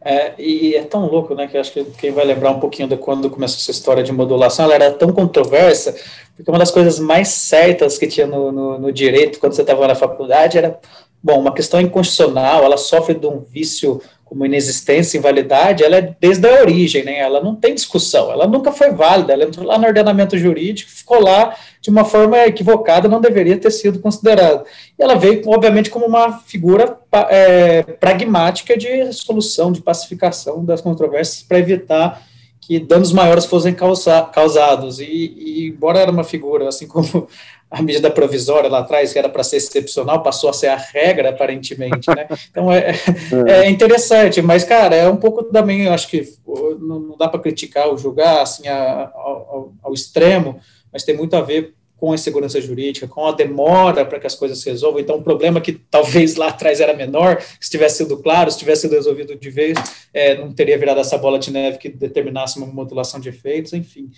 É, 0.00 0.34
e 0.38 0.74
é 0.74 0.82
tão 0.82 1.06
louco, 1.06 1.34
né, 1.34 1.46
que 1.46 1.56
acho 1.56 1.72
que 1.72 1.82
quem 1.98 2.12
vai 2.12 2.26
lembrar 2.26 2.50
um 2.50 2.60
pouquinho 2.60 2.86
de 2.86 2.96
quando 2.96 3.30
começou 3.30 3.56
essa 3.56 3.70
história 3.70 4.02
de 4.02 4.12
modulação, 4.12 4.66
ela 4.66 4.74
era 4.74 4.92
tão 4.92 5.10
controversa, 5.12 5.96
porque 6.36 6.50
uma 6.50 6.58
das 6.58 6.70
coisas 6.70 6.98
mais 6.98 7.28
certas 7.28 7.96
que 7.96 8.06
tinha 8.06 8.26
no, 8.26 8.52
no, 8.52 8.78
no 8.78 8.92
direito, 8.92 9.38
quando 9.38 9.54
você 9.54 9.62
estava 9.62 9.88
na 9.88 9.94
faculdade, 9.94 10.58
era 10.58 10.78
Bom, 11.24 11.40
uma 11.40 11.54
questão 11.54 11.80
inconstitucional, 11.80 12.64
ela 12.64 12.76
sofre 12.76 13.14
de 13.14 13.26
um 13.26 13.40
vício 13.40 13.98
como 14.26 14.44
inexistência, 14.44 15.16
invalidade, 15.16 15.82
ela 15.82 15.96
é 15.96 16.14
desde 16.20 16.46
a 16.46 16.60
origem, 16.60 17.02
né? 17.02 17.18
Ela 17.18 17.42
não 17.42 17.56
tem 17.56 17.74
discussão, 17.74 18.30
ela 18.30 18.46
nunca 18.46 18.70
foi 18.70 18.90
válida, 18.90 19.32
ela 19.32 19.44
entrou 19.44 19.64
lá 19.64 19.78
no 19.78 19.86
ordenamento 19.86 20.36
jurídico, 20.36 20.90
ficou 20.90 21.22
lá 21.22 21.56
de 21.80 21.88
uma 21.88 22.04
forma 22.04 22.36
equivocada, 22.44 23.08
não 23.08 23.22
deveria 23.22 23.56
ter 23.56 23.70
sido 23.70 24.00
considerada. 24.00 24.66
E 24.98 25.02
ela 25.02 25.14
veio, 25.14 25.40
obviamente, 25.48 25.88
como 25.88 26.04
uma 26.04 26.40
figura 26.40 26.98
é, 27.30 27.82
pragmática 27.82 28.76
de 28.76 29.10
solução, 29.14 29.72
de 29.72 29.80
pacificação 29.80 30.62
das 30.62 30.82
controvérsias 30.82 31.42
para 31.42 31.58
evitar 31.58 32.22
que 32.66 32.80
danos 32.80 33.12
maiores 33.12 33.44
fossem 33.44 33.74
causa, 33.74 34.22
causados. 34.22 34.98
E, 34.98 35.04
e, 35.04 35.68
embora 35.68 35.98
era 35.98 36.10
uma 36.10 36.24
figura, 36.24 36.68
assim 36.68 36.86
como 36.88 37.28
a 37.70 37.82
medida 37.82 38.10
provisória 38.10 38.70
lá 38.70 38.78
atrás, 38.78 39.12
que 39.12 39.18
era 39.18 39.28
para 39.28 39.42
ser 39.42 39.56
excepcional, 39.56 40.22
passou 40.22 40.48
a 40.48 40.52
ser 40.52 40.68
a 40.68 40.76
regra, 40.76 41.30
aparentemente, 41.30 42.08
né? 42.08 42.26
Então 42.50 42.72
é, 42.72 42.94
é, 43.46 43.66
é 43.66 43.70
interessante, 43.70 44.40
mas, 44.40 44.64
cara, 44.64 44.94
é 44.94 45.08
um 45.08 45.16
pouco 45.16 45.44
também, 45.44 45.82
eu 45.82 45.92
acho 45.92 46.08
que 46.08 46.24
não, 46.80 47.16
dá 47.18 47.28
para 47.28 47.40
criticar 47.40 47.88
ou 47.88 47.98
julgar 47.98 48.42
assim, 48.42 48.68
a, 48.68 49.10
ao, 49.14 49.72
ao, 49.82 49.92
extremo, 49.92 50.60
mas 50.92 51.02
tem 51.02 51.16
muito 51.16 51.34
a 51.34 51.40
ver 51.40 51.74
com 51.96 52.12
a 52.12 52.14
insegurança 52.14 52.60
jurídica, 52.60 53.08
com 53.08 53.26
a 53.26 53.32
demora 53.32 54.04
para 54.04 54.20
que 54.20 54.26
as 54.26 54.34
coisas 54.34 54.60
se 54.60 54.68
resolvam. 54.68 55.00
Então, 55.00 55.16
o 55.16 55.22
problema 55.22 55.60
que 55.60 55.72
talvez 55.72 56.36
lá 56.36 56.48
atrás 56.48 56.80
era 56.80 56.94
menor, 56.94 57.40
se 57.60 57.70
tivesse 57.70 57.98
sido 57.98 58.16
claro, 58.18 58.50
se 58.50 58.58
tivesse 58.58 58.82
sido 58.82 58.92
resolvido 58.92 59.36
de 59.36 59.50
vez, 59.50 59.78
é, 60.12 60.36
não 60.36 60.52
teria 60.52 60.78
virado 60.78 61.00
essa 61.00 61.16
bola 61.16 61.38
de 61.38 61.50
neve 61.50 61.78
que 61.78 61.88
determinasse 61.88 62.58
uma 62.58 62.66
modulação 62.66 63.18
de 63.20 63.28
efeitos, 63.28 63.72
enfim 63.72 64.10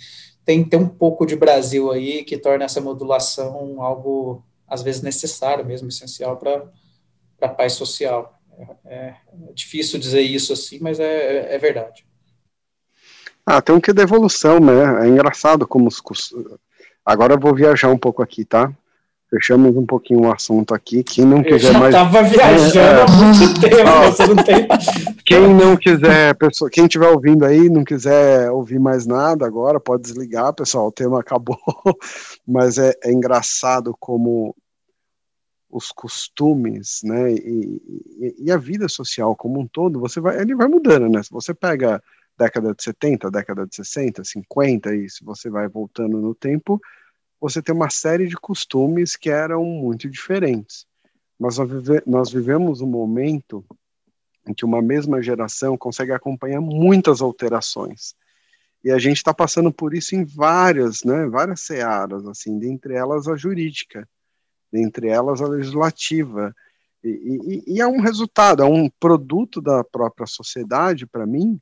tem, 0.46 0.62
tem 0.62 0.78
um 0.78 0.88
pouco 0.88 1.26
de 1.26 1.34
Brasil 1.34 1.90
aí 1.90 2.24
que 2.24 2.38
torna 2.38 2.64
essa 2.64 2.80
modulação 2.80 3.82
algo, 3.82 4.44
às 4.66 4.80
vezes, 4.80 5.02
necessário 5.02 5.66
mesmo, 5.66 5.88
essencial 5.88 6.36
para 6.36 6.64
a 7.40 7.48
paz 7.48 7.72
social. 7.72 8.38
É, 8.56 8.94
é, 8.94 9.16
difícil 9.52 9.98
dizer 9.98 10.20
isso 10.20 10.52
assim, 10.52 10.78
mas 10.80 11.00
é, 11.00 11.52
é 11.52 11.58
verdade. 11.58 12.06
Ah, 13.44 13.60
tem 13.60 13.74
um 13.74 13.80
que 13.80 13.92
de 13.92 14.02
evolução, 14.02 14.60
né? 14.60 15.04
É 15.04 15.08
engraçado 15.08 15.66
como 15.66 15.88
os. 15.88 16.00
Agora 17.06 17.34
eu 17.34 17.38
vou 17.38 17.54
viajar 17.54 17.88
um 17.88 17.96
pouco 17.96 18.20
aqui, 18.20 18.44
tá? 18.44 18.72
Fechamos 19.30 19.76
um 19.76 19.86
pouquinho 19.86 20.22
o 20.22 20.32
assunto 20.32 20.74
aqui. 20.74 21.04
Quem 21.04 21.24
não 21.24 21.42
quiser 21.42 21.72
eu 21.72 21.78
mais. 21.78 21.94
Tava 21.94 22.22
viajando 22.24 22.78
é, 22.78 23.02
há 23.02 23.06
muito 23.08 23.60
tempo, 23.60 23.88
ó, 23.88 24.10
você 24.10 24.26
não 24.26 24.36
tem. 24.36 24.68
Quem 25.24 25.54
não 25.54 25.76
quiser, 25.76 26.34
pessoa, 26.34 26.70
quem 26.70 26.84
estiver 26.84 27.08
ouvindo 27.08 27.44
aí, 27.44 27.68
não 27.68 27.84
quiser 27.84 28.50
ouvir 28.50 28.78
mais 28.78 29.06
nada 29.06 29.46
agora, 29.46 29.80
pode 29.80 30.02
desligar, 30.02 30.52
pessoal. 30.52 30.88
O 30.88 30.92
tema 30.92 31.20
acabou. 31.20 31.58
Mas 32.46 32.78
é, 32.78 32.92
é 33.04 33.12
engraçado 33.12 33.94
como 33.98 34.54
os 35.68 35.90
costumes, 35.92 37.00
né, 37.04 37.32
e, 37.32 37.82
e, 38.18 38.34
e, 38.44 38.52
a 38.52 38.56
vida 38.56 38.88
social 38.88 39.36
como 39.36 39.60
um 39.60 39.66
todo, 39.66 40.00
você 40.00 40.20
vai, 40.20 40.40
ele 40.40 40.54
vai 40.54 40.68
mudando, 40.68 41.08
né? 41.08 41.22
Se 41.22 41.30
você 41.30 41.52
pega 41.52 42.02
década 42.36 42.74
de 42.74 42.82
70, 42.82 43.30
década 43.30 43.66
de 43.66 43.74
60, 43.74 44.22
50, 44.24 44.94
e 44.94 45.08
se 45.08 45.24
você 45.24 45.48
vai 45.48 45.68
voltando 45.68 46.20
no 46.20 46.34
tempo, 46.34 46.80
você 47.40 47.62
tem 47.62 47.74
uma 47.74 47.90
série 47.90 48.26
de 48.26 48.36
costumes 48.36 49.16
que 49.16 49.30
eram 49.30 49.64
muito 49.64 50.08
diferentes. 50.08 50.86
Mas 51.38 51.58
nós, 51.58 51.70
vive, 51.70 52.02
nós 52.06 52.32
vivemos 52.32 52.80
um 52.80 52.86
momento 52.86 53.64
em 54.48 54.54
que 54.54 54.64
uma 54.64 54.80
mesma 54.80 55.22
geração 55.22 55.76
consegue 55.76 56.12
acompanhar 56.12 56.60
muitas 56.60 57.20
alterações. 57.20 58.14
E 58.82 58.90
a 58.90 58.98
gente 58.98 59.16
está 59.16 59.34
passando 59.34 59.72
por 59.72 59.94
isso 59.94 60.14
em 60.14 60.24
várias, 60.24 61.02
né, 61.02 61.26
várias 61.26 61.62
searas, 61.62 62.26
assim, 62.26 62.58
dentre 62.58 62.94
elas 62.94 63.26
a 63.26 63.36
jurídica, 63.36 64.08
dentre 64.72 65.08
elas 65.08 65.42
a 65.42 65.48
legislativa. 65.48 66.54
E, 67.02 67.08
e, 67.66 67.74
e 67.74 67.80
é 67.80 67.86
um 67.86 68.00
resultado, 68.00 68.62
é 68.62 68.66
um 68.66 68.88
produto 69.00 69.60
da 69.60 69.82
própria 69.82 70.26
sociedade, 70.26 71.06
para 71.06 71.26
mim, 71.26 71.60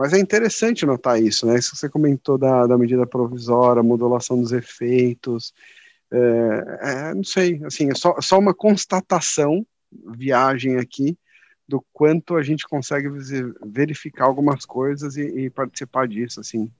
mas 0.00 0.14
é 0.14 0.18
interessante 0.18 0.86
notar 0.86 1.22
isso, 1.22 1.44
né? 1.44 1.58
Isso 1.58 1.72
que 1.72 1.76
você 1.76 1.86
comentou 1.86 2.38
da, 2.38 2.66
da 2.66 2.78
medida 2.78 3.06
provisória, 3.06 3.82
modulação 3.82 4.40
dos 4.40 4.50
efeitos, 4.50 5.52
é, 6.10 6.78
é, 6.80 7.14
não 7.14 7.22
sei, 7.22 7.60
assim, 7.66 7.90
é 7.90 7.94
só, 7.94 8.18
só 8.18 8.38
uma 8.38 8.54
constatação, 8.54 9.62
viagem 10.16 10.78
aqui, 10.78 11.18
do 11.68 11.84
quanto 11.92 12.36
a 12.36 12.42
gente 12.42 12.66
consegue 12.66 13.08
verificar 13.62 14.24
algumas 14.24 14.64
coisas 14.64 15.18
e, 15.18 15.22
e 15.22 15.50
participar 15.50 16.08
disso, 16.08 16.40
assim. 16.40 16.70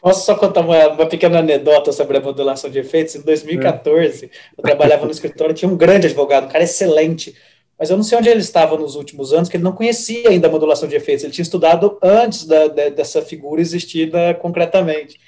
Posso 0.00 0.24
só 0.24 0.36
contar 0.36 0.60
uma, 0.60 0.90
uma, 0.90 1.06
pequena 1.06 1.40
anedota 1.40 1.90
sobre 1.90 2.18
a 2.18 2.20
modulação 2.20 2.70
de 2.70 2.78
efeitos? 2.78 3.16
Em 3.16 3.22
2014, 3.22 4.26
é. 4.26 4.30
eu 4.56 4.62
trabalhava 4.62 5.04
no 5.04 5.10
escritório, 5.10 5.52
tinha 5.52 5.68
um 5.68 5.76
grande 5.76 6.06
advogado, 6.06 6.44
um 6.44 6.48
cara 6.48 6.62
excelente, 6.62 7.34
mas 7.78 7.90
eu 7.90 7.96
não 7.96 8.04
sei 8.04 8.18
onde 8.18 8.28
ele 8.28 8.40
estava 8.40 8.76
nos 8.76 8.94
últimos 8.94 9.32
anos, 9.32 9.48
que 9.48 9.56
ele 9.56 9.64
não 9.64 9.72
conhecia 9.72 10.28
ainda 10.28 10.48
a 10.48 10.50
modulação 10.50 10.88
de 10.88 10.96
efeitos, 10.96 11.24
ele 11.24 11.32
tinha 11.32 11.42
estudado 11.42 11.98
antes 12.02 12.46
da, 12.46 12.68
da, 12.68 12.88
dessa 12.88 13.20
figura 13.22 13.60
existir 13.60 14.10
concretamente. 14.40 15.18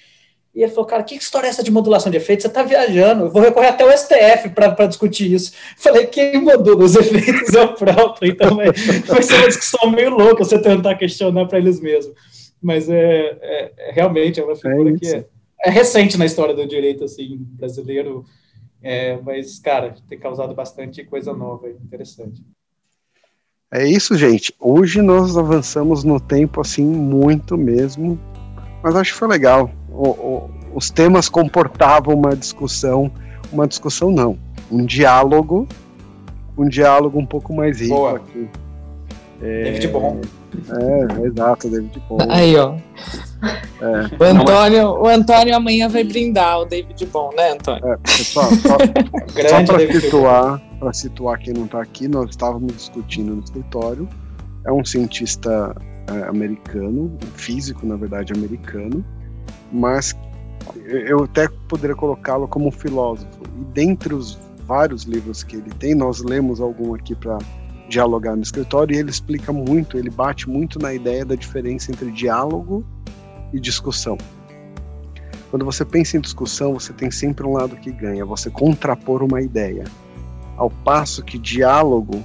E 0.56 0.62
ele 0.62 0.72
falou, 0.72 0.86
cara, 0.86 1.02
que 1.02 1.14
história 1.14 1.46
é 1.46 1.50
essa 1.50 1.62
de 1.62 1.70
modulação 1.70 2.10
de 2.10 2.16
efeitos? 2.16 2.44
Você 2.44 2.48
está 2.48 2.62
viajando, 2.62 3.24
eu 3.24 3.30
vou 3.30 3.42
recorrer 3.42 3.68
até 3.68 3.84
o 3.84 3.94
STF 3.94 4.48
para 4.54 4.86
discutir 4.86 5.30
isso. 5.30 5.52
Falei, 5.76 6.06
quem 6.06 6.40
modula 6.40 6.82
os 6.82 6.96
efeitos 6.96 7.54
é 7.54 7.62
o 7.62 7.74
próprio, 7.74 8.32
então 8.32 8.58
é, 8.62 8.72
vai 9.06 9.22
ser 9.22 9.34
uma 9.34 9.48
discussão 9.48 9.90
meio 9.90 10.08
louca 10.08 10.42
você 10.42 10.58
tentar 10.58 10.94
questionar 10.94 11.44
para 11.44 11.58
eles 11.58 11.78
mesmos. 11.78 12.16
Mas 12.62 12.88
é, 12.88 13.36
é, 13.42 13.72
é, 13.76 13.92
realmente 13.92 14.40
é 14.40 14.44
uma 14.44 14.56
figura 14.56 14.94
é 14.94 14.98
que 14.98 15.06
é, 15.06 15.26
é 15.62 15.70
recente 15.70 16.16
na 16.16 16.24
história 16.24 16.54
do 16.54 16.66
direito 16.66 17.04
assim, 17.04 17.36
brasileiro, 17.38 18.24
é, 18.86 19.20
mas, 19.20 19.58
cara, 19.58 19.96
tem 20.08 20.16
causado 20.16 20.54
bastante 20.54 21.02
coisa 21.04 21.32
nova, 21.32 21.68
interessante. 21.68 22.40
É 23.72 23.84
isso, 23.84 24.16
gente. 24.16 24.54
Hoje 24.60 25.02
nós 25.02 25.36
avançamos 25.36 26.04
no 26.04 26.20
tempo 26.20 26.60
assim 26.60 26.84
muito 26.84 27.58
mesmo, 27.58 28.16
mas 28.82 28.94
acho 28.94 29.12
que 29.12 29.18
foi 29.18 29.26
legal. 29.26 29.70
O, 29.90 30.08
o, 30.10 30.50
os 30.72 30.88
temas 30.88 31.28
comportavam 31.28 32.14
uma 32.14 32.36
discussão, 32.36 33.10
uma 33.52 33.66
discussão 33.66 34.12
não, 34.12 34.38
um 34.70 34.86
diálogo, 34.86 35.66
um 36.56 36.68
diálogo 36.68 37.18
um 37.18 37.26
pouco 37.26 37.52
mais 37.52 37.80
rico 37.80 37.94
Boa. 37.94 38.16
aqui. 38.18 38.48
É, 39.42 39.64
David 39.64 39.88
Bom. 39.88 40.20
É, 40.70 41.26
exato, 41.26 41.68
David 41.68 42.02
Bom. 42.08 42.18
Aí, 42.28 42.56
ó. 42.56 42.74
É. 43.80 44.16
O, 44.18 44.24
Antônio, 44.24 44.88
o 45.02 45.06
Antônio 45.06 45.54
amanhã 45.54 45.88
vai 45.88 46.02
brindar 46.02 46.60
o 46.60 46.64
David 46.64 47.06
Bom, 47.06 47.30
né, 47.36 47.52
Antônio? 47.52 47.86
É, 47.86 47.96
pessoal, 47.98 48.50
só, 48.50 48.76
só 49.48 49.64
para 49.64 50.00
situar, 50.00 50.62
para 50.78 50.92
situar 50.92 51.38
quem 51.38 51.54
não 51.54 51.66
está 51.66 51.82
aqui, 51.82 52.08
nós 52.08 52.30
estávamos 52.30 52.72
discutindo 52.74 53.34
no 53.34 53.42
escritório. 53.42 54.08
É 54.64 54.72
um 54.72 54.84
cientista 54.84 55.74
é, 56.08 56.28
americano, 56.28 57.16
físico, 57.34 57.86
na 57.86 57.96
verdade, 57.96 58.32
americano, 58.32 59.04
mas 59.70 60.14
eu 60.84 61.24
até 61.24 61.48
poderia 61.68 61.94
colocá-lo 61.94 62.48
como 62.48 62.70
filósofo. 62.70 63.28
E 63.60 63.64
dentre 63.72 64.14
os 64.14 64.38
vários 64.66 65.04
livros 65.04 65.42
que 65.42 65.56
ele 65.56 65.70
tem, 65.78 65.94
nós 65.94 66.20
lemos 66.22 66.60
algum 66.60 66.94
aqui 66.94 67.14
para 67.14 67.38
dialogar 67.88 68.36
no 68.36 68.42
escritório 68.42 68.94
e 68.94 68.98
ele 68.98 69.10
explica 69.10 69.52
muito, 69.52 69.96
ele 69.96 70.10
bate 70.10 70.48
muito 70.48 70.78
na 70.78 70.92
ideia 70.92 71.24
da 71.24 71.34
diferença 71.34 71.90
entre 71.92 72.10
diálogo 72.10 72.84
e 73.52 73.60
discussão. 73.60 74.18
Quando 75.50 75.64
você 75.64 75.84
pensa 75.84 76.16
em 76.16 76.20
discussão, 76.20 76.74
você 76.74 76.92
tem 76.92 77.10
sempre 77.10 77.46
um 77.46 77.52
lado 77.52 77.76
que 77.76 77.90
ganha, 77.90 78.24
você 78.24 78.50
contrapor 78.50 79.22
uma 79.22 79.40
ideia. 79.40 79.84
Ao 80.56 80.68
passo 80.68 81.22
que 81.22 81.38
diálogo, 81.38 82.22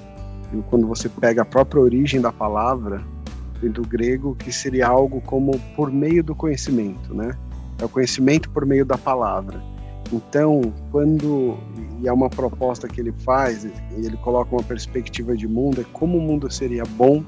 quando 0.70 0.88
você 0.88 1.08
pega 1.08 1.44
a 1.44 1.46
própria 1.46 1.82
origem 1.82 2.20
da 2.20 2.32
palavra, 2.32 3.04
do 3.70 3.84
grego, 3.84 4.36
que 4.36 4.52
seria 4.52 4.88
algo 4.88 5.22
como 5.22 5.60
por 5.76 5.92
meio 5.92 6.24
do 6.24 6.34
conhecimento, 6.34 7.14
né? 7.14 7.38
É 7.80 7.86
o 7.86 7.90
conhecimento 7.90 8.50
por 8.50 8.66
meio 8.66 8.86
da 8.86 8.98
palavra. 8.98 9.62
Então, 10.12 10.62
quando 10.91 11.57
e 12.01 12.07
é 12.07 12.12
uma 12.12 12.30
proposta 12.30 12.88
que 12.88 12.99
ele 12.99 13.12
faz, 13.12 13.64
e 13.64 13.72
ele 13.95 14.18
coloca 14.18 14.53
uma 14.53 14.64
perspectiva 14.64 15.36
de 15.36 15.47
mundo, 15.47 15.82
é 15.82 15.86
como 15.93 16.18
o 16.18 16.22
mundo 16.22 16.51
seria 16.51 16.84
bom 16.84 17.24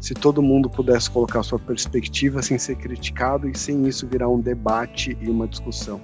se 0.00 0.14
todo 0.14 0.42
mundo 0.42 0.68
pudesse 0.68 1.10
colocar 1.10 1.42
sua 1.42 1.58
perspectiva 1.58 2.42
sem 2.42 2.58
ser 2.58 2.76
criticado 2.76 3.48
e 3.48 3.56
sem 3.56 3.86
isso 3.86 4.06
virar 4.06 4.28
um 4.28 4.40
debate 4.40 5.16
e 5.20 5.28
uma 5.28 5.46
discussão. 5.48 6.00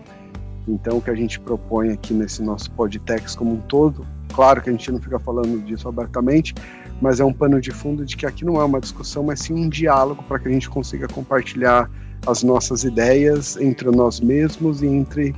Então, 0.66 0.98
o 0.98 1.02
que 1.02 1.10
a 1.10 1.14
gente 1.14 1.38
propõe 1.38 1.90
aqui 1.90 2.14
nesse 2.14 2.42
nosso 2.42 2.70
podtext 2.72 3.36
como 3.36 3.52
um 3.52 3.60
todo 3.60 4.04
Claro 4.34 4.60
que 4.60 4.68
a 4.68 4.72
gente 4.72 4.90
não 4.90 5.00
fica 5.00 5.18
falando 5.20 5.64
disso 5.64 5.88
abertamente, 5.88 6.54
mas 7.00 7.20
é 7.20 7.24
um 7.24 7.32
pano 7.32 7.60
de 7.60 7.70
fundo 7.70 8.04
de 8.04 8.16
que 8.16 8.26
aqui 8.26 8.44
não 8.44 8.60
é 8.60 8.64
uma 8.64 8.80
discussão, 8.80 9.22
mas 9.22 9.38
sim 9.38 9.54
um 9.54 9.68
diálogo 9.68 10.24
para 10.24 10.40
que 10.40 10.48
a 10.48 10.50
gente 10.50 10.68
consiga 10.68 11.06
compartilhar 11.06 11.88
as 12.26 12.42
nossas 12.42 12.84
ideias 12.84 13.56
entre 13.56 13.90
nós 13.90 14.20
mesmos 14.20 14.82
e 14.82 14.86
entre 14.86 15.34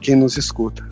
quem 0.00 0.16
nos 0.16 0.36
escuta. 0.36 0.82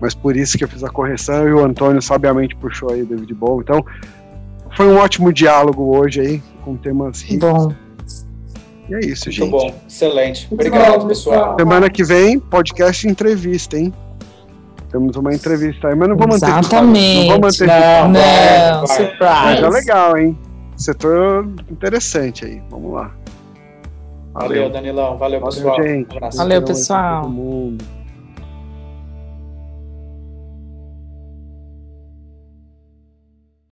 Mas 0.00 0.14
por 0.14 0.36
isso 0.36 0.56
que 0.56 0.64
eu 0.64 0.68
fiz 0.68 0.84
a 0.84 0.88
correção 0.88 1.48
e 1.48 1.52
o 1.52 1.64
Antônio 1.64 2.00
sabiamente 2.00 2.54
puxou 2.56 2.92
aí 2.92 3.02
o 3.02 3.06
David 3.06 3.34
Bowie. 3.34 3.62
Então, 3.62 3.84
foi 4.76 4.86
um 4.86 4.96
ótimo 4.96 5.32
diálogo 5.32 5.96
hoje 5.96 6.20
aí, 6.20 6.42
com 6.64 6.76
temas 6.76 7.22
ricos. 7.22 7.48
Bom. 7.48 7.74
E 8.88 8.94
é 8.94 9.00
isso, 9.00 9.26
Muito 9.26 9.32
gente. 9.32 9.50
bom, 9.50 9.74
excelente. 9.86 10.48
Obrigado, 10.50 11.06
pessoal. 11.06 11.56
Semana 11.58 11.90
que 11.90 12.02
vem, 12.04 12.38
podcast 12.38 13.06
entrevista, 13.06 13.76
hein? 13.76 13.92
Temos 14.90 15.16
uma 15.16 15.34
entrevista 15.34 15.88
aí, 15.88 15.94
mas 15.94 16.08
não 16.08 16.16
vou 16.16 16.26
manter 16.26 16.46
Exatamente. 16.46 17.28
Não 17.28 17.28
vou 17.28 17.40
manter 17.40 17.66
Não, 17.66 18.08
não, 18.08 18.80
Mas 18.80 18.90
é 18.90 18.96
surprise. 18.96 19.68
legal, 19.68 20.16
hein? 20.16 20.38
Setor 20.76 21.46
interessante 21.70 22.46
aí. 22.46 22.62
Vamos 22.70 22.94
lá. 22.94 23.12
Valeu, 24.38 24.70
Danilão. 24.70 25.16
Valeu, 25.16 25.40
Valeu, 25.40 25.54
pessoal. 25.54 25.82
gente. 25.82 26.12
Um 26.12 26.16
abraço. 26.16 26.38
Valeu, 26.38 26.62
pessoal. 26.62 27.30